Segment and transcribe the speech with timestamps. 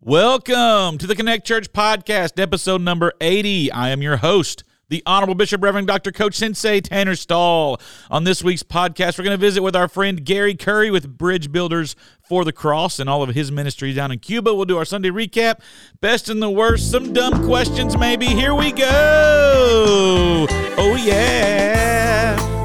[0.00, 3.72] Welcome to the Connect Church Podcast, episode number 80.
[3.72, 6.12] I am your host, the Honorable Bishop Reverend Dr.
[6.12, 7.80] Coach Sensei Tanner Stahl.
[8.08, 11.50] On this week's podcast, we're going to visit with our friend Gary Curry with Bridge
[11.50, 14.54] Builders for the Cross and all of his ministry down in Cuba.
[14.54, 15.62] We'll do our Sunday recap,
[16.00, 18.26] best and the worst, some dumb questions maybe.
[18.26, 20.46] Here we go.
[20.78, 22.57] Oh, yeah.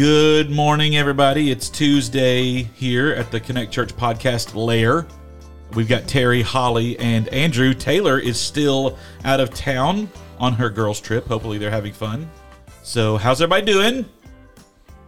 [0.00, 1.50] Good morning, everybody.
[1.50, 5.06] It's Tuesday here at the Connect Church Podcast Lair.
[5.74, 7.74] We've got Terry, Holly, and Andrew.
[7.74, 11.26] Taylor is still out of town on her girls' trip.
[11.26, 12.30] Hopefully, they're having fun.
[12.82, 14.06] So, how's everybody doing?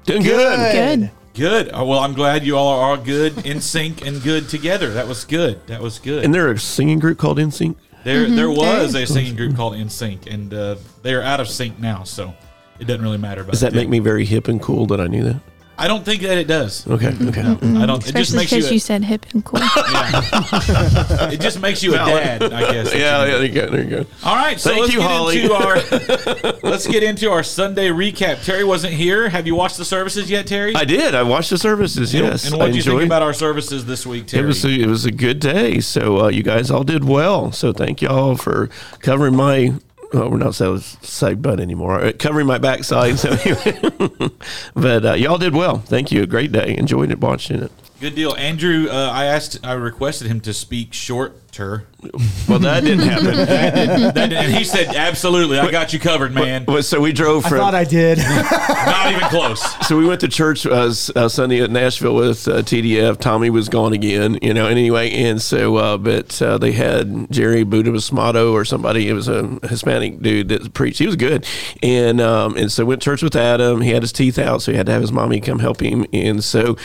[0.04, 0.72] Doing good.
[0.74, 1.10] Good.
[1.32, 1.70] Good.
[1.72, 4.90] Oh, well, I'm glad you all are all good, in sync, and good together.
[4.90, 5.66] That was good.
[5.68, 6.22] That was good.
[6.22, 7.78] And there a singing group called In Sync.
[8.04, 11.48] There, there was a singing group called In Sync, and uh, they are out of
[11.48, 12.34] sync now, so
[12.80, 13.42] it doesn't really matter.
[13.42, 13.80] About Does that them.
[13.80, 15.40] make me very hip and cool that I knew that?
[15.78, 16.86] I don't think that it does.
[16.86, 17.08] Okay.
[17.08, 17.40] Okay.
[17.40, 18.06] I don't.
[18.06, 18.58] It just Especially makes you.
[18.58, 19.58] because a- you said hip and cool.
[19.58, 19.70] Yeah.
[21.32, 22.94] it just makes you a dad, I guess.
[22.94, 23.66] Yeah, yeah, there you go.
[23.70, 24.06] There you go.
[24.22, 25.42] All right, so Thank let's you, get Holly.
[25.42, 28.44] into our let's get into our Sunday recap.
[28.44, 29.28] Terry wasn't here.
[29.30, 30.74] Have you watched the services yet, Terry?
[30.76, 31.14] I did.
[31.14, 32.12] I watched the services.
[32.14, 32.44] Yes.
[32.46, 34.44] And what I did you think about our services this week, Terry?
[34.44, 35.80] It was a, it was a good day.
[35.80, 37.50] So uh, you guys all did well.
[37.50, 38.68] So thank y'all for
[39.00, 39.72] covering my.
[40.12, 42.00] Well, we're not so side butt anymore.
[42.00, 43.18] Uh, Covering my backside.
[43.18, 43.30] So,
[44.74, 45.78] but uh, y'all did well.
[45.78, 46.22] Thank you.
[46.22, 46.76] A great day.
[46.76, 47.72] Enjoyed it watching it.
[48.00, 48.88] Good deal, Andrew.
[48.90, 50.92] Uh, I asked, I requested him to speak
[51.52, 51.86] shorter.
[52.48, 53.22] Well, that didn't happen.
[53.52, 56.64] That did- and he said, "Absolutely, I got you covered, man.
[56.66, 58.18] Well, so we drove I thought I did.
[58.18, 62.62] Not even close." So we went to church uh, uh, Sunday at Nashville with uh,
[62.62, 63.18] TDF.
[63.20, 64.66] Tommy was gone again, you know.
[64.66, 69.08] And anyway, and so uh, but uh, they had Jerry Budabasmato or somebody.
[69.08, 70.98] It was a Hispanic dude that preached.
[70.98, 71.46] He was good,
[71.82, 73.80] and um, and so went to church with Adam.
[73.80, 76.06] He had his teeth out, so he had to have his mommy come help him.
[76.12, 76.76] And so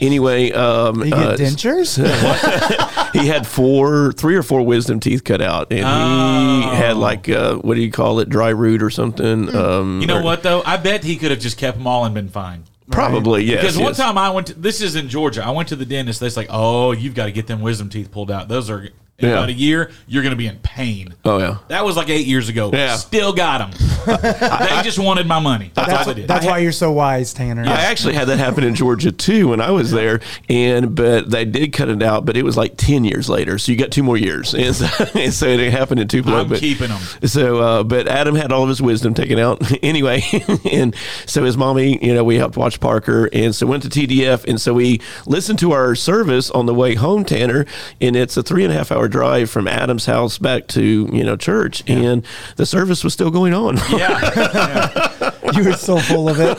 [0.00, 1.96] anyway, um, You get uh, dentures?
[3.12, 6.70] he had four, three or four wisdom teeth cut out, and Oh.
[6.70, 9.54] he had like uh, what do you call it, dry root or something.
[9.54, 10.62] Um, You know or- what though?
[10.64, 12.64] I bet he could have just kept them all and been fine.
[12.90, 13.62] Probably yes.
[13.62, 13.96] Because one yes.
[13.96, 15.44] time I went to this is in Georgia.
[15.44, 16.20] I went to the dentist.
[16.20, 18.46] They're like, "Oh, you've got to get them wisdom teeth pulled out.
[18.48, 18.88] Those are
[19.18, 19.34] in Yeah.
[19.36, 19.90] about a year.
[20.06, 21.58] You're going to be in pain." Oh yeah.
[21.68, 22.70] That was like eight years ago.
[22.72, 22.96] Yeah.
[22.96, 23.70] Still got them.
[24.06, 25.70] they just wanted my money.
[25.74, 26.28] That's, all That's, they did.
[26.28, 27.64] that's why you're so wise, Tanner.
[27.64, 31.44] I actually had that happen in Georgia too when I was there, and but they
[31.44, 34.02] did cut it out, but it was like ten years later, so you got two
[34.02, 36.22] more years, and so, and so it happened in two.
[36.26, 37.00] I'm but, keeping them.
[37.24, 40.22] So, uh, but Adam had all of his wisdom taken out anyway,
[40.70, 40.94] and
[41.26, 44.60] so his mommy, you know, we helped watch Parker, and so went to TDF, and
[44.60, 47.66] so we listened to our service on the way home, Tanner,
[48.00, 51.24] and it's a three and a half hour drive from Adam's house back to you
[51.24, 52.24] know church, and
[52.56, 53.76] the service was still going on.
[53.90, 55.32] Yeah.
[55.54, 56.56] You were so full of it.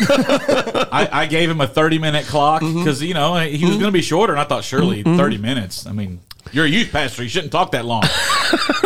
[0.91, 2.79] I, I gave him a 30 minute clock Mm-hmm.
[2.79, 4.33] because, you know, he was going to be shorter.
[4.33, 5.85] And I thought, surely 30 minutes.
[5.85, 6.19] I mean,
[6.53, 7.23] you're a youth pastor.
[7.23, 8.03] You shouldn't talk that long.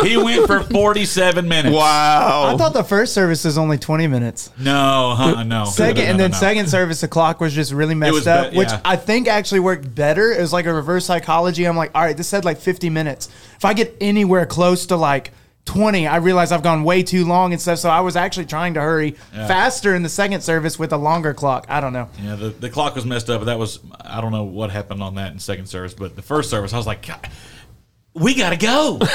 [0.02, 1.74] he went for 47 minutes.
[1.74, 2.52] wow!
[2.52, 4.50] I thought the first service was only 20 minutes.
[4.58, 5.44] No, huh?
[5.44, 5.64] No.
[5.66, 6.36] Second, No, no, and no, then no.
[6.38, 8.80] second service, the clock was just really messed was up, be- which yeah.
[8.84, 10.32] I think actually worked better.
[10.32, 11.64] It was like a reverse psychology.
[11.64, 13.28] I'm like, all right, this said like 50 minutes.
[13.56, 15.30] If I get anywhere close to like
[15.64, 17.78] 20, I realized I've gone way too long and stuff.
[17.78, 21.34] So I was actually trying to hurry faster in the second service with a longer
[21.34, 21.66] clock.
[21.68, 22.08] I don't know.
[22.22, 25.02] Yeah, the, the clock was messed up, but that was I don't know what happened
[25.02, 27.28] on that in second service, but the first service I was like, God,
[28.14, 28.98] we gotta go.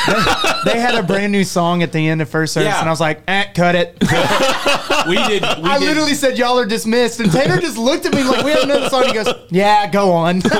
[0.66, 2.80] They had a brand new song at the end of first service, Yeah.
[2.81, 3.96] and I was like, eh, cut it.
[5.08, 5.41] we did.
[5.44, 8.44] We I did- literally said y'all are dismissed, and Taylor just looked at me like
[8.44, 9.06] we have another song.
[9.06, 10.41] He goes, "Yeah, go on."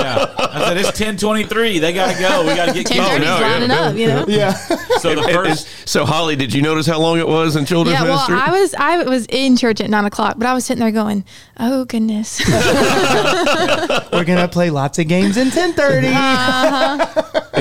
[0.00, 1.78] Yeah, I said it's ten twenty three.
[1.78, 2.42] They gotta go.
[2.46, 3.10] We gotta get Ten going.
[3.22, 3.74] thirty's no, yeah, lining no.
[3.82, 4.24] up, you know.
[4.28, 5.88] yeah, So the And- and first.
[5.88, 8.36] so Holly, did you notice how long it was in children's Yeah, well, ministry?
[8.36, 11.24] I was I was in church at nine o'clock, but I was sitting there going,
[11.58, 12.40] "Oh goodness,
[14.12, 16.08] we're gonna play lots of games in ten thirty.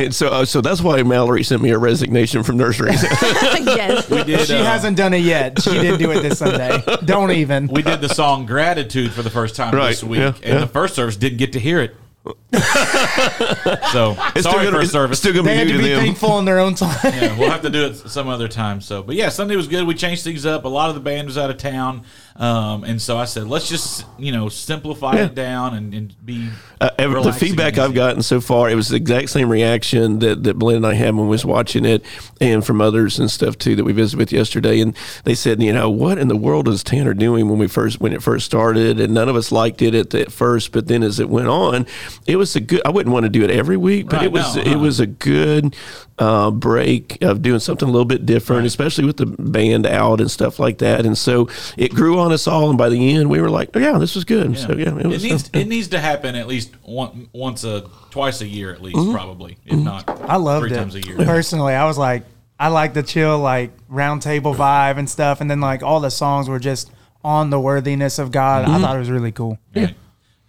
[0.05, 2.91] And so, uh, so that's why Mallory sent me a resignation from nursery.
[2.93, 4.47] yes." We did.
[4.47, 5.61] She uh, hasn't done it yet.
[5.61, 6.81] She didn't do it this Sunday.
[7.05, 7.67] Don't even.
[7.67, 10.59] we did the song "Gratitude" for the first time Right, this week, yeah, and yeah.
[10.59, 11.95] the first service didn't get to hear it.
[12.23, 15.19] so It's sorry gonna, for service.
[15.19, 16.03] still gonna They be had new to to be them.
[16.03, 16.97] thankful in their own time.
[17.03, 18.81] yeah, we'll have to do it some other time.
[18.81, 19.87] So, but yeah, Sunday was good.
[19.87, 20.65] We changed things up.
[20.65, 22.03] A lot of the band was out of town,
[22.35, 25.25] um, and so I said, let's just you know simplify Yeah.
[25.25, 26.49] it down and, and be.
[26.81, 30.43] Uh, ever- the feedback I've gotten so far, it was the exact same reaction that,
[30.43, 32.03] that Blend and I had when we was watching it,
[32.39, 34.79] and from others and stuff too that we visited with yesterday.
[34.79, 34.95] And
[35.25, 38.13] they said, you know, what in the world is Tanner doing when we first when
[38.13, 38.99] it first started?
[38.99, 41.85] And none of us liked it at, at first, but then as it went on,
[42.25, 42.81] it was a good.
[42.85, 44.77] I wouldn't want to do it every week, but Right, it was no, it uh-uh.
[44.79, 45.75] was a good
[46.19, 48.67] uh, break of doing something a little bit different, Right.
[48.67, 51.05] especially with the band out and stuff like that.
[51.05, 52.69] And so it grew on us all.
[52.69, 54.57] And by the end, we were like, oh, yeah, this was good.
[54.57, 55.23] So yeah, it was.
[55.23, 58.81] needs uh, it needs to happen at least one, once a twice a year at
[58.81, 59.13] least Mm-hmm.
[59.13, 60.79] probably if not I loved three it.
[60.79, 61.15] times a year.
[61.17, 62.23] Personally, I was like,
[62.59, 65.39] I like the chill, like round table vibe and stuff.
[65.41, 66.91] And then like all the songs were just
[67.23, 68.65] on the worthiness of God.
[68.65, 68.75] Mm-hmm.
[68.75, 69.57] I thought it was really cool.
[69.73, 69.91] Yeah,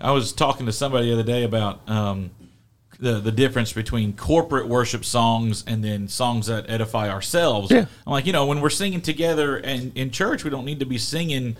[0.01, 2.31] I was talking to somebody the other day about um,
[3.01, 7.71] the the difference between corporate worship songs and then songs that edify ourselves.
[7.71, 7.87] Yeah.
[8.07, 10.87] I'm like, you know, when we're singing together and in church, we don't need to
[10.87, 11.57] be singing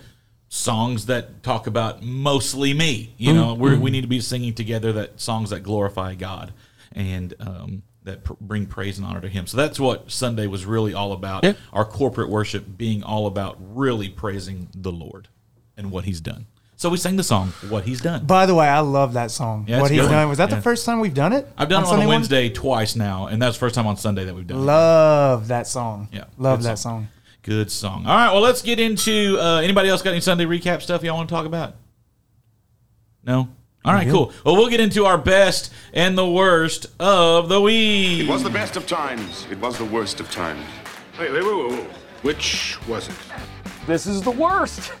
[0.47, 3.13] songs that talk about mostly me.
[3.17, 6.53] You know, we're, we need to be singing together that songs that glorify God
[6.91, 9.47] and um, that pr- bring praise and honor to Him.
[9.47, 11.45] So that's what Sunday was really all about.
[11.45, 11.53] Yeah.
[11.71, 15.29] Our corporate worship being all about really praising the Lord
[15.77, 16.47] and what He's done.
[16.81, 19.65] So we sang the song "What He's Done." By the way, I love that song.
[19.67, 20.27] Yeah, what he's good done.
[20.29, 20.55] Was that Yeah.
[20.55, 21.47] the first time we've done it?
[21.55, 22.21] I've done it on Sunday a morning?
[22.21, 24.61] Wednesday twice now, and that's the first time on Sunday that we've done it.
[24.61, 26.07] Love that song.
[26.11, 27.01] Yeah, Love good that song.
[27.01, 27.07] song.
[27.43, 28.07] Good song.
[28.07, 29.37] All right, well, let's get into.
[29.39, 31.75] Uh, anybody else got any Sunday recap stuff y'all want to talk about?
[33.23, 33.49] No.
[33.85, 34.33] All right, cool.
[34.43, 38.21] Well, we'll get into our best and the worst of the week.
[38.21, 39.45] It was the best of times.
[39.51, 40.65] It was the worst of times.
[41.19, 41.87] Wait, wait, wait, wait, wait.
[42.23, 43.13] Which was it?
[43.85, 44.91] This is the worst.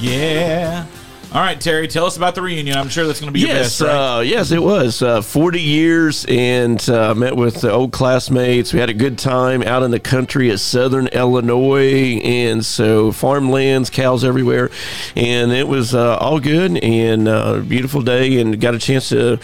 [0.00, 0.86] Yeah.
[1.32, 2.76] All right, Terry, tell us about the reunion.
[2.76, 4.16] I'm sure that's going to be your Yes, best, right?
[4.16, 8.72] uh, yes, it was uh, 40 years, and uh, met with the old classmates.
[8.72, 13.90] We had a good time out in the country at Southern Illinois, and so farmlands,
[13.90, 14.70] cows everywhere,
[15.14, 18.40] and it was uh, all good and uh, beautiful day.
[18.40, 19.38] And got a chance to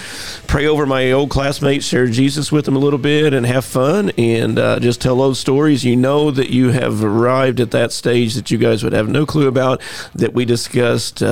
[0.48, 4.10] pray over my old classmates, share Jesus with them a little bit, and have fun,
[4.18, 5.84] and uh, just tell old stories.
[5.84, 9.24] You know that you have arrived at that stage that you guys would have no
[9.24, 9.80] clue about.
[10.16, 11.22] That we discussed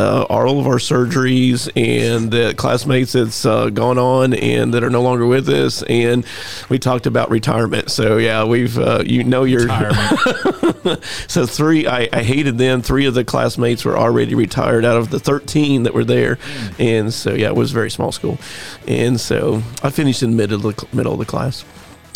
[0.47, 5.03] all of our surgeries and the classmates that's uh, gone on and that are no
[5.03, 6.25] longer with us, and
[6.69, 7.91] we talked about retirement.
[7.91, 11.05] So yeah, we've uh, you know your Retirement.
[11.29, 12.83] so three I, I hated them.
[12.83, 16.39] Three of the classmates were already retired out of the 13 that were there.
[16.79, 18.39] And so yeah it was a very small school.
[18.87, 21.65] And so i finished in the middle of the, middle of the class.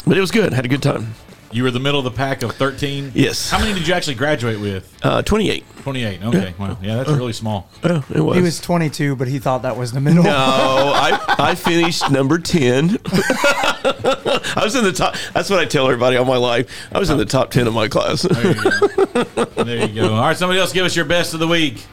[0.06, 0.52] But it was good.
[0.52, 1.14] Had a good time
[1.52, 3.12] you were the middle of the pack of 13.
[3.14, 3.50] Yes.
[3.50, 4.92] How many did you actually graduate with?
[5.04, 6.22] uh, 28 28.
[6.22, 6.54] Okay.
[6.58, 6.76] Wow.
[6.82, 7.68] Yeah, that's really small.
[7.84, 10.22] oh, it was He was 22, but he thought that was the middle.
[10.24, 12.98] no, I, I finished number 10.
[13.06, 15.14] I was in the top.
[15.32, 16.70] That's what I tell everybody all my life.
[16.92, 18.22] I was in the top 10 of my class.
[18.22, 19.44] There you go.
[19.64, 20.14] there you go.
[20.14, 21.84] All right, somebody else give us your best of the week.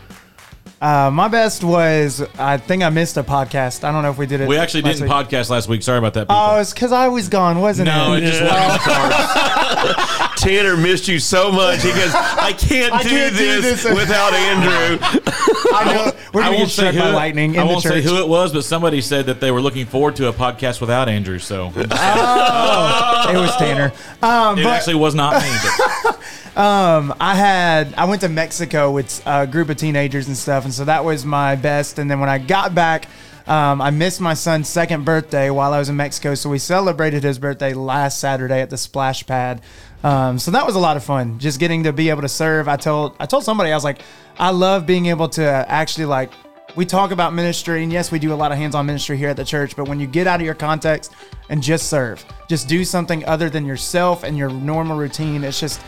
[0.81, 3.83] Uh, my best was I think I missed a podcast.
[3.83, 4.47] I don't know if we did it.
[4.47, 5.27] We actually last didn't week.
[5.27, 5.81] podcast last week.
[5.83, 6.23] Sorry about that.
[6.27, 6.35] People.
[6.35, 8.21] Oh, it's because I was gone, wasn't no, it?
[8.21, 10.41] No, it just wasn't on the cards.
[10.41, 11.81] Tanner missed you so much.
[11.81, 13.95] He goes, I can't, I do, can't do this this.
[13.95, 14.99] without Andrew.
[15.73, 16.11] I know.
[16.33, 18.01] We're I gonna won't get say struck who by it- lightning in I won't say
[18.01, 21.07] who it was, but somebody said that they were looking forward to a podcast without
[21.09, 21.39] Andrew.
[21.39, 23.91] So it It was Tanner.
[24.21, 25.49] Um, but actually was not me.
[26.55, 30.73] But I had I went to Mexico with a group of teenagers and stuff, and
[30.73, 31.99] so that was my best.
[31.99, 33.07] And then when I got back,
[33.45, 37.23] um, I missed my son's second birthday while I was in Mexico, so we celebrated
[37.23, 39.61] his birthday last Saturday at the splash pad.
[40.03, 42.67] Um, so that was a lot of fun, just getting to be able to serve.
[42.67, 43.99] I told I told somebody I was like,
[44.39, 46.31] I love being able to actually like.
[46.75, 49.37] We talk about ministry, and yes, we do a lot of hands-on ministry here at
[49.37, 49.77] the church.
[49.77, 51.13] But when you get out of your context
[51.49, 55.79] and just serve, just do something other than yourself and your normal routine, it's just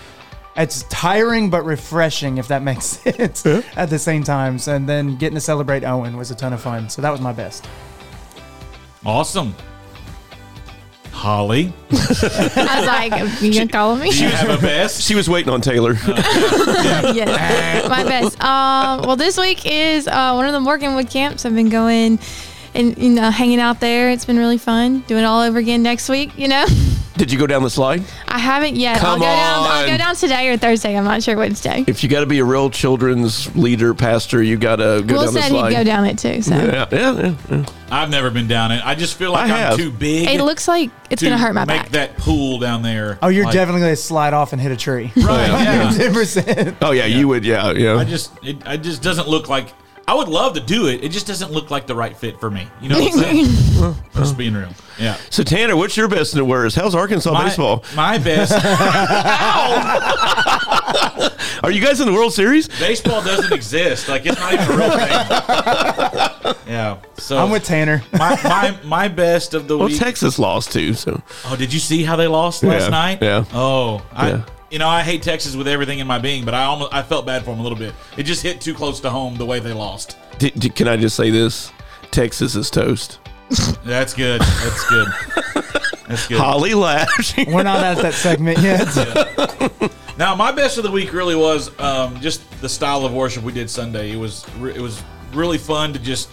[0.57, 5.35] it's tiring but refreshing if that makes sense at the same times and then getting
[5.35, 7.67] to celebrate owen was a ton of fun so that was my best
[9.05, 9.55] awesome.
[11.11, 14.11] Holly, I was like, you gonna call me?
[14.11, 15.01] do you have a best?
[15.01, 15.93] She was waiting on Taylor.
[16.05, 18.39] yes, my best.
[18.43, 21.43] Um, well, this week is uh, one of the Morganwood camps.
[21.43, 22.19] I've been going
[22.75, 24.11] and you know hanging out there.
[24.11, 24.99] It's been really fun.
[25.07, 26.37] Doing it all over again next week.
[26.37, 26.65] You know,
[27.17, 28.03] Did you go down the slide?
[28.27, 28.99] I haven't yet.
[28.99, 29.63] Come I'll go down.
[29.71, 30.95] I'll go down today or Thursday.
[30.95, 31.83] I'm not sure which day.
[31.87, 35.25] If you got to be a real children's leader, pastor, you got to go Will
[35.25, 35.69] down the said slide.
[35.71, 36.41] he'd go down it too.
[36.43, 37.65] So Yeah, yeah, yeah, yeah.
[37.89, 38.85] I've never been down it.
[38.85, 39.77] I just feel like I I'm have.
[39.77, 40.29] too big.
[40.29, 41.85] it looks like it's to gonna hurt my back.
[41.85, 42.15] make back.
[42.15, 43.17] that pool down there.
[43.23, 45.47] oh you're Like, definitely going to slide off and hit a tree right.
[45.47, 45.89] Yeah.
[45.91, 47.43] 100% Oh yeah, you would.
[47.45, 47.95] Yeah, yeah.
[47.95, 49.73] I just it, it just doesn't look like
[50.09, 51.03] I would love to do it.
[51.03, 52.65] It just doesn't look like the right fit for me.
[52.81, 53.95] You know what I'm saying?
[54.15, 54.69] just being real.
[54.97, 55.17] Yeah.
[55.29, 56.77] so Tanner, what's your best and worst?
[56.77, 57.83] How's Arkansas My, baseball?
[57.93, 58.53] my best
[61.63, 62.67] Are you guys in the World Series?
[62.79, 64.07] baseball doesn't exist.
[64.07, 66.55] Like it's not even a real thing.
[66.67, 66.97] Yeah.
[67.17, 69.79] So i'm with tanner my, my my best of the week.
[69.79, 69.99] Well, week.
[69.99, 70.93] Texas lost too.
[70.93, 73.19] So Oh, did you see how they lost last Yeah, night?
[73.21, 73.43] yeah.
[73.53, 74.29] Oh, I.
[74.29, 74.43] Yeah.
[74.69, 77.25] You know, I hate Texas with everything in my being, but I almost I felt
[77.25, 77.93] bad for them a little bit.
[78.17, 80.17] It just hit too close to home the way they lost.
[80.39, 81.71] D- d- can I just say this?
[82.11, 83.19] Texas is toast.
[83.85, 84.41] That's good.
[84.41, 85.07] That's good.
[86.07, 86.37] That's good.
[86.37, 87.37] Holly Lash.
[87.47, 89.91] We're not at that segment yet.
[90.17, 93.53] Now, my best of the week really was um, just the style of worship we
[93.53, 94.11] did Sunday.
[94.11, 96.29] It was re- it was really fun to just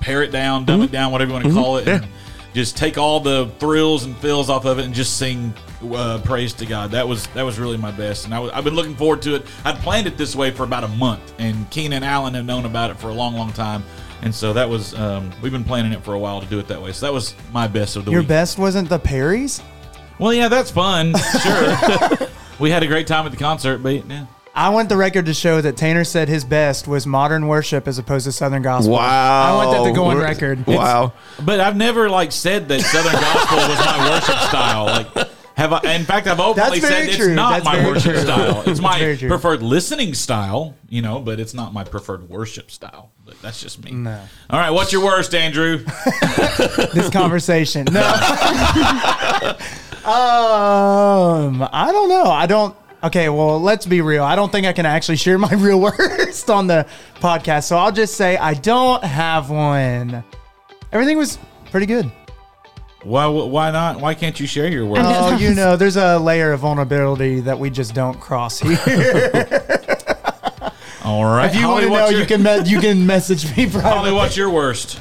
[0.00, 2.06] pare it down, dumb it down, whatever you want to call it, and
[2.52, 6.52] just take all the thrills and feels off of it and just sing uh, praise
[6.54, 6.90] to God.
[6.92, 9.36] That was that was really my best, and I was, I've been looking forward to
[9.36, 9.46] it.
[9.64, 12.66] I'd planned it this way for about a month, and Keenan and Allen have known
[12.66, 13.84] about it for a long, long time.
[14.22, 16.68] And so that was um, we've been planning it for a while to do it
[16.68, 16.92] that way.
[16.92, 18.14] So that was my best of the week.
[18.14, 18.28] Your week.
[18.28, 19.62] best wasn't the Perrys?
[20.18, 21.14] Well, yeah, that's fun.
[21.42, 22.28] Sure.
[22.58, 24.26] we had a great time at the concert, but yeah.
[24.54, 27.98] I want the record to show that Tanner said his best was modern worship as
[27.98, 28.94] opposed to Southern gospel.
[28.94, 29.52] Wow.
[29.52, 30.66] I want that to go on We're- record.
[30.66, 31.12] Wow.
[31.42, 34.84] But I've never like said that Southern gospel was my worship style.
[34.86, 35.29] Like,
[35.60, 35.94] have I?
[35.94, 37.26] In fact, I've openly That's said true.
[37.26, 38.22] it's not That's my worship true.
[38.22, 38.62] style.
[38.70, 43.12] It's my preferred listening style, you know, but it's not my preferred worship style.
[43.26, 43.90] But that's just me.
[43.92, 44.18] No.
[44.48, 45.78] All right, what's your worst, Andrew?
[46.94, 47.86] this conversation.
[47.90, 48.00] No.
[50.04, 52.24] um, I don't know.
[52.24, 52.74] I don't.
[53.02, 54.24] Okay, well, let's be real.
[54.24, 56.86] I don't think I can actually share my real worst on the
[57.16, 57.64] podcast.
[57.64, 60.24] So I'll just say I don't have one.
[60.92, 61.38] Everything was
[61.70, 62.10] pretty good.
[63.02, 63.26] Why?
[63.26, 64.00] Why not?
[64.00, 65.02] Why can't you share your worst?
[65.06, 68.78] Oh, you know, there's a layer of vulnerability that we just don't cross here.
[71.04, 73.56] All right, if you Holly, want to know, your, you can me- you can message
[73.56, 75.00] me Holly, what's your worst?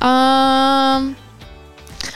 [0.00, 1.16] Um,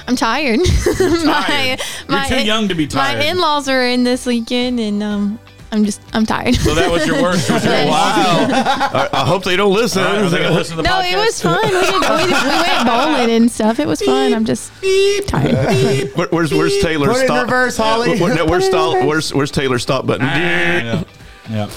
[0.06, 0.60] I'm tired.
[0.64, 1.80] tired.
[2.08, 3.18] You're too young to be tired.
[3.18, 5.38] My in-laws are in this weekend, and um,
[5.74, 6.54] I'm just I'm tired.
[6.54, 7.50] So that was your worst.
[7.54, 8.46] Was your Wow.
[8.48, 10.02] I, I hope they don't listen.
[10.02, 11.12] All right, are they gonna listen to the no, podcast?
[11.12, 11.62] it was fun.
[11.64, 13.80] We, did, we, did, we went bowling and stuff.
[13.80, 14.32] It was fun.
[14.32, 14.72] I'm just
[15.26, 16.10] tired.
[16.16, 17.08] Where- where's where's Taylor?
[17.08, 18.20] Put it in reverse, Holly.
[18.20, 20.26] Where- no, where's, Put it in stop, where's where's Taylor's stop button?
[20.26, 21.04] yeah.
[21.50, 21.70] yeah.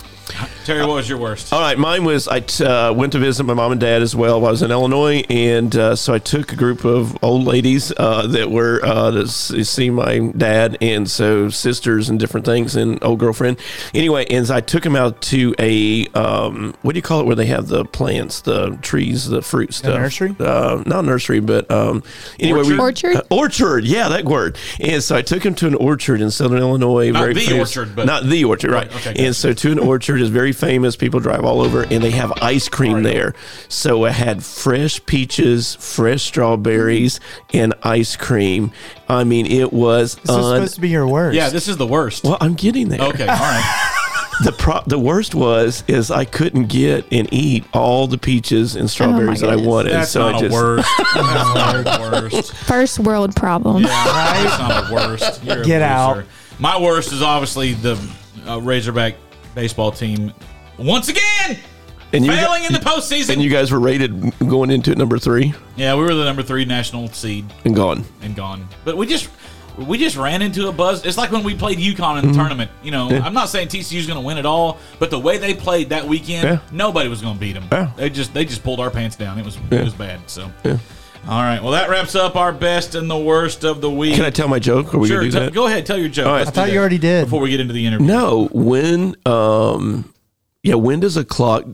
[0.67, 1.53] Terry, what was your worst?
[1.53, 4.13] All right, mine was I t- uh, went to visit my mom and dad as
[4.13, 4.41] well.
[4.41, 7.93] while I was in Illinois, and uh, so I took a group of old ladies
[7.95, 9.25] uh, that were uh, to
[9.63, 13.59] see my dad, and so sisters and different things, and old girlfriend.
[13.93, 17.37] Anyway, and I took them out to a um, what do you call it, where
[17.37, 19.93] they have the plants, the trees, the fruit stuff.
[19.97, 20.35] nursery?
[20.37, 22.03] Uh, not nursery, but um,
[22.41, 23.15] anyway, we- Orchard?
[23.15, 24.57] uh, orchard, yeah, that word.
[24.81, 27.11] And so I took him to an orchard in Southern Illinois.
[27.11, 28.91] Not very the famous- orchard, but- not the orchard, right?
[28.93, 30.95] Right, okay, and so to an orchard is very famous.
[30.95, 33.33] People drive all over, and they have ice cream there.
[33.69, 37.19] So I had fresh peaches, fresh strawberries,
[37.53, 38.71] and ice cream.
[39.07, 40.15] I mean, it was.
[40.15, 41.35] This was un- supposed to be your worst.
[41.35, 42.23] Yeah, this is the worst.
[42.23, 43.01] well, I'm getting there.
[43.01, 43.93] Okay, all right.
[44.43, 48.87] The pro- the worst was is I couldn't get and eat all the peaches and
[48.87, 49.67] strawberries that I goodness.
[49.67, 49.91] wanted.
[49.93, 50.89] That's so not I just a worst.
[51.15, 52.53] That's not a worst.
[52.53, 53.81] First world problem.
[53.81, 55.43] Yeah, that's not a worst.
[55.43, 56.17] You're a Get out.
[56.17, 56.27] loser.
[56.59, 57.97] My worst is obviously the
[58.47, 59.15] uh, Razorback
[59.57, 60.31] baseball team
[60.77, 61.57] once again
[62.13, 63.33] and you failing in the postseason.
[63.33, 66.43] and you guys were rated going into it number three yeah, we were the number
[66.43, 68.05] three national seed and gone.
[68.21, 69.29] and gone, but we just.
[69.77, 71.05] We just ran into a buzz.
[71.05, 72.35] It's like when we played UConn in the mhm.
[72.35, 72.71] tournament.
[72.81, 75.53] You know, I'm not saying TCU's going to win it all, but the way they
[75.53, 76.59] played that weekend, Yeah.
[76.71, 77.67] nobody was going to beat them.
[77.71, 77.91] Yeah.
[77.95, 79.37] They just they just pulled our pants down.
[79.37, 79.81] It was Yeah.
[79.81, 80.19] it was bad.
[80.25, 80.77] So, Yeah.
[81.27, 81.61] All right.
[81.61, 84.15] Well, that wraps up our best and the worst of the week.
[84.15, 84.93] Can I tell my joke?
[84.93, 85.53] Are we sure, gonna do t- that?
[85.53, 85.85] go ahead.
[85.85, 86.27] Tell your joke.
[86.27, 86.47] All right.
[86.47, 87.25] I thought you already did.
[87.25, 88.07] Before we get into the interview.
[88.07, 90.13] No, when um
[90.63, 91.65] yeah, when does a clock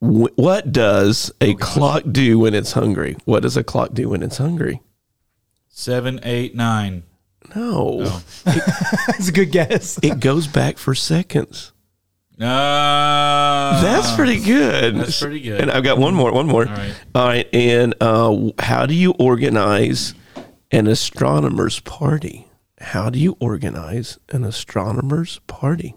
[0.00, 3.16] wh- what does a clock do when it's hungry?
[3.24, 4.82] What does a clock do when it's hungry?
[5.68, 7.02] Seven, eight, nine.
[7.54, 8.00] No.
[8.04, 8.22] Oh.
[8.44, 9.98] That's a good guess.
[10.02, 11.72] It goes back for seconds.
[12.38, 14.96] Uh, That's pretty good.
[14.96, 15.60] that's pretty good.
[15.60, 16.66] And I've got one more, one more.
[16.68, 16.94] All right.
[17.14, 20.12] All right, and uh how do you organize
[20.70, 22.48] an astronomer's party?
[22.78, 25.94] How do you organize an astronomer's party?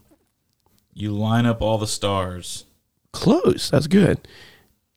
[0.94, 2.66] You line up all the stars.
[3.12, 3.70] Close.
[3.70, 4.26] That's good.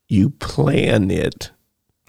[0.09, 1.51] You plan it.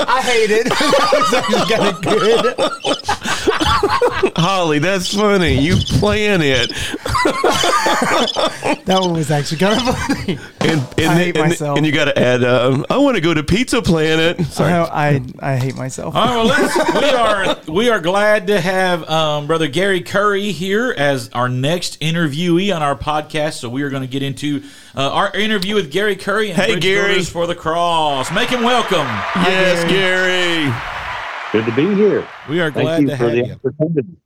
[0.00, 0.66] I hate it.
[0.68, 2.54] that was actually kind of good.
[4.36, 5.58] Holly, that's funny.
[5.60, 6.72] You plan it.
[8.84, 10.38] That one was actually kind of funny.
[10.60, 11.76] And, and, I hate and, myself.
[11.76, 14.40] and you got to add, um, I want to go to Pizza Planet.
[14.46, 14.72] Sorry.
[14.72, 16.14] I, I I hate myself.
[16.14, 20.52] All right, well, let's, we are we are glad to have um, brother Gary Curry
[20.52, 23.54] here as our next interviewee on our podcast.
[23.54, 24.62] So we are going to get into
[24.96, 27.08] uh, our interview with Gary Curry and Hey, Bridge Gary.
[27.08, 28.32] Builders for the Cross.
[28.32, 29.06] Make him welcome.
[29.36, 30.97] yes, Gary.
[31.50, 32.28] Good to be here.
[32.48, 34.16] We are glad Thank you to have you.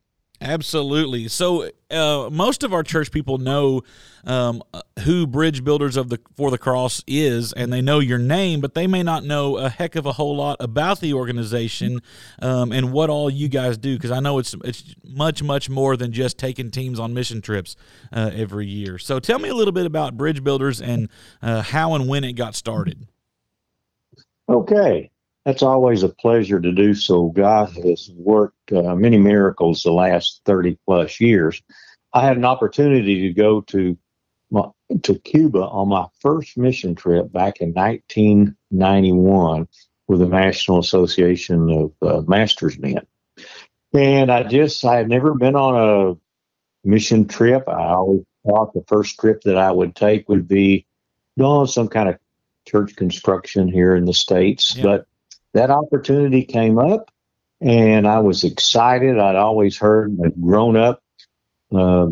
[0.41, 1.29] Absolutely.
[1.29, 3.83] So uh, most of our church people know
[4.25, 4.61] um,
[5.05, 8.75] who Bridge Builders of the for the Cross is, and they know your name, but
[8.75, 12.01] they may not know a heck of a whole lot about the organization
[12.41, 13.97] um, and what all you guys do.
[13.97, 17.77] Because I know it's it's much much more than just taking teams on mission trips
[18.13, 18.99] uh, every year.
[18.99, 21.09] So tell me a little bit about Bridge Builders and
[21.41, 23.07] uh, how and when it got started.
[24.49, 25.13] Okay.
[25.45, 27.29] That's always a pleasure to do so.
[27.29, 31.61] God has worked uh, many miracles the last 30 plus years.
[32.13, 33.99] I had an opportunity to go to
[34.51, 34.69] my,
[35.03, 39.67] to Cuba on my first mission trip back in 1991
[40.07, 43.01] with the National Association of uh, Masters Men.
[43.95, 45.75] And I just, I had never been on
[46.15, 47.69] a mission trip.
[47.69, 50.87] I always thought the first trip that I would take would be
[51.41, 52.19] on some kind of
[52.67, 54.77] church construction here in the States.
[54.77, 54.83] Yeah.
[54.83, 55.07] But
[55.55, 57.11] that opportunity came up
[57.61, 59.19] and I was excited.
[59.19, 61.03] I'd always heard, I'd grown up
[61.75, 62.09] uh,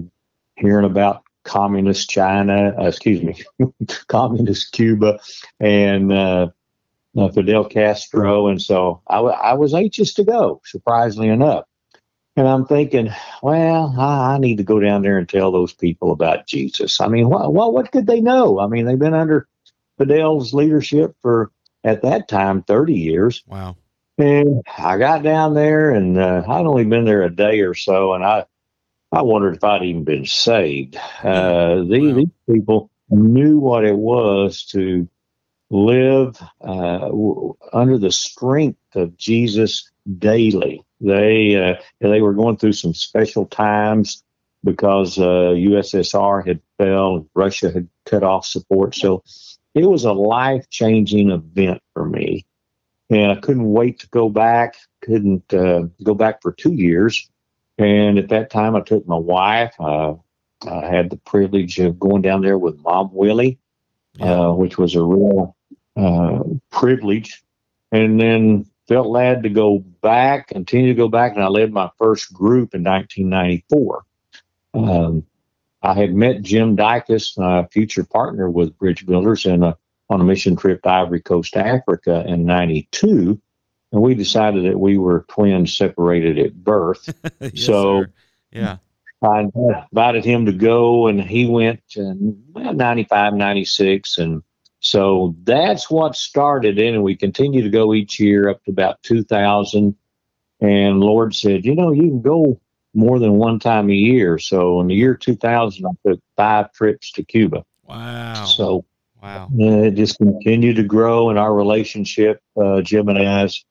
[0.57, 3.43] hearing about communist China, uh, excuse me,
[4.09, 5.21] communist Cuba
[5.59, 6.49] and uh,
[7.17, 8.49] uh, Fidel Castro.
[8.49, 11.65] And so I, w- I was anxious to go, surprisingly enough.
[12.37, 13.11] And I'm thinking,
[13.43, 17.01] well, I, I need to go down there and tell those people about Jesus.
[17.01, 18.61] I mean, what, what, what could they know?
[18.61, 19.49] I mean, they've been under
[19.99, 21.51] Fidel's leadership for,
[21.85, 23.43] at that time, 30 years.
[23.47, 23.77] Wow.
[24.19, 28.13] And I got down there, and uh, I'd only been there a day or so,
[28.15, 28.45] and I,
[29.13, 30.97] I wondered if I'd even been saved.
[31.23, 32.15] Uh, these, Wow.
[32.17, 35.09] these people knew what it was to
[35.71, 40.83] live uh, w- under the strength of Jesus daily.
[41.01, 44.23] They uh, they were going through some special times
[44.65, 48.95] because uh, USSR had fell, Russia had cut off support.
[48.95, 49.23] So
[49.75, 52.45] it was a life changing event for me
[53.11, 54.77] and I couldn't wait to go back.
[55.03, 57.29] Couldn't uh, go back for two years,
[57.79, 59.75] and at that time, I took my wife.
[59.79, 60.15] Uh,
[60.67, 63.59] I had the privilege of going down there with Mom Willie,
[64.21, 65.57] uh, which was a real
[65.97, 67.43] uh, privilege.
[67.93, 71.91] And then felt glad to go back, continue to go back, and I led my
[71.99, 74.05] first group in 1994.
[74.75, 75.27] Um,
[75.83, 79.77] I had met Jim Dykus, my future partner with Bridge Builders, in a
[80.09, 83.41] on a mission trip to Ivory Coast, Africa in 92.
[83.93, 87.09] And we decided that we were twins separated at birth.
[87.41, 88.13] Yes, So- sir.
[88.53, 88.77] yeah.
[89.23, 94.17] I invited him to go, and he went in well, 95, 96.
[94.17, 94.43] And
[94.81, 96.95] so that's what started it.
[96.95, 99.95] And we continue to go each year up to about 2000.
[100.63, 102.59] And Lord said, you know, you can go
[102.95, 104.39] more than one time a year.
[104.39, 107.65] So in the year 2000, I took five trips to Cuba.
[107.85, 108.45] Wow.
[108.45, 108.85] So
[109.23, 109.49] wow.
[109.53, 113.65] it just continued to grow, and our relationship, uh, Jim and I's,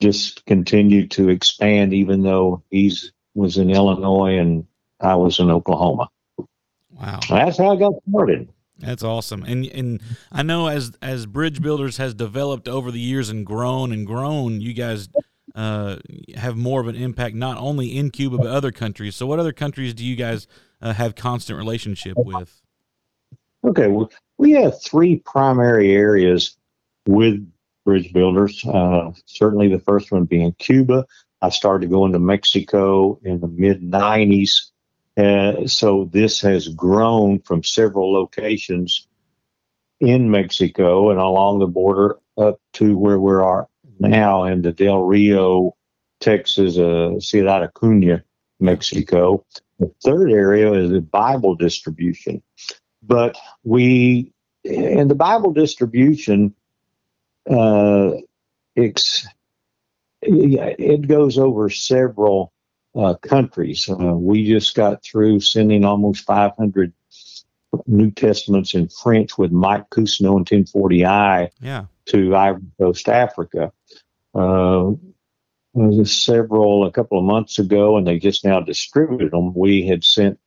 [0.00, 1.92] just continued to expand.
[1.92, 4.66] Even though he's was in Illinois and
[5.00, 6.08] I was in Oklahoma,
[7.00, 7.20] Wow.
[7.28, 8.48] that's how I got started.
[8.78, 9.42] That's awesome.
[9.42, 10.00] And and
[10.32, 14.60] I know as as Bridge Builders has developed over the years and grown and grown,
[14.60, 15.08] you guys
[15.54, 15.96] uh,
[16.36, 19.16] have more of an impact not only in Cuba but other countries.
[19.16, 20.46] So what other countries do you guys
[20.80, 22.60] uh, have constant relationship with?
[23.64, 26.56] Okay, well, we have three primary areas
[27.06, 27.46] with
[27.84, 28.64] bridge builders.
[28.64, 31.06] Uh, certainly, the first one being Cuba.
[31.42, 34.70] I started going to Mexico in the mid 90s.
[35.16, 39.06] Uh, so this has grown from several locations
[40.00, 43.68] in Mexico and along the border up to where we are
[44.00, 45.76] now in the Del Rio,
[46.20, 48.22] Texas, uh, Ciudad Acuña,
[48.58, 49.44] Mexico.
[49.78, 52.42] The third area is the Bible distribution.
[53.02, 54.32] But we,
[54.64, 56.54] in the Bible distribution,
[57.48, 58.12] uh,
[58.76, 59.26] it's,
[60.22, 62.52] it goes over several
[62.94, 63.88] uh, countries.
[63.88, 66.92] Uh, we just got through sending almost 500
[67.86, 71.84] New Testaments in French with Mike Cousineau and 1040i Yeah.
[72.10, 73.72] To Ivory Coast, Africa.
[74.34, 74.92] Uh,
[76.04, 79.54] several a couple of months ago, and they just now distributed them.
[79.54, 80.38] We had sent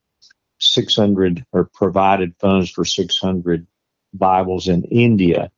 [0.59, 3.67] 600 or provided funds for 600
[4.13, 5.51] Bibles in India.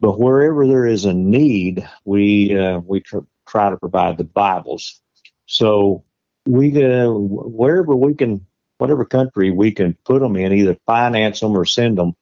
[0.00, 5.00] But wherever there is a need, we uh, we tr- try to provide the Bibles.
[5.46, 6.04] So
[6.46, 8.46] we uh, wherever we can,
[8.78, 12.16] whatever country we can put them in, either finance them or send them,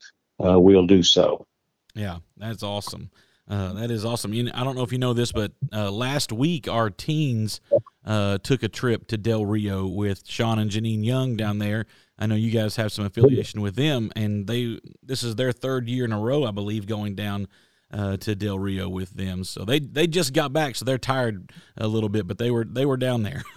[0.45, 1.47] uh, we'll do so.
[1.95, 3.11] Yeah, that's awesome.
[3.49, 4.35] Uh, that is awesome.
[4.35, 7.61] You know, I don't know if you know this, but uh, last week our teens
[8.05, 11.87] uh, took a trip to Del Rio with Sean and Janine Young down there.
[12.19, 15.89] I know you guys have some affiliation with them, and they this is their third
[15.89, 17.49] year in a row, I believe, going down
[17.93, 19.45] uh, to Del Rio with them.
[19.45, 22.65] So they they just got back, so they're tired a little bit, but they were
[22.65, 23.45] they were down there.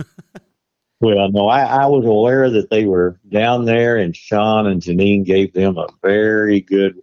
[1.01, 5.25] Well, no, I, I was aware that they were down there, and Sean and Janine
[5.25, 7.01] gave them a very good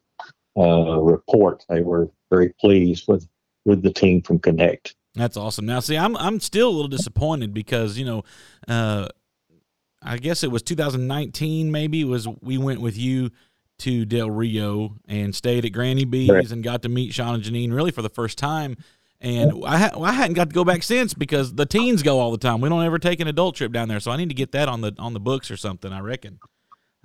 [0.58, 1.64] uh, report.
[1.68, 3.28] They were very pleased with
[3.64, 4.94] with the team from Connect.
[5.14, 5.66] That's awesome.
[5.66, 8.24] Now, see, I'm I'm still a little disappointed because you know,
[8.66, 9.08] uh,
[10.02, 11.70] I guess it was 2019.
[11.70, 13.30] Maybe was we went with you
[13.80, 16.50] to Del Rio and stayed at Granny B's right.
[16.50, 18.76] and got to meet Sean and Janine really for the first time.
[19.20, 22.30] And I, ha- I hadn't got to go back since because the teens go all
[22.30, 22.60] the time.
[22.60, 24.68] We don't ever take an adult trip down there, so I need to get that
[24.68, 25.92] on the on the books or something.
[25.92, 26.38] I reckon.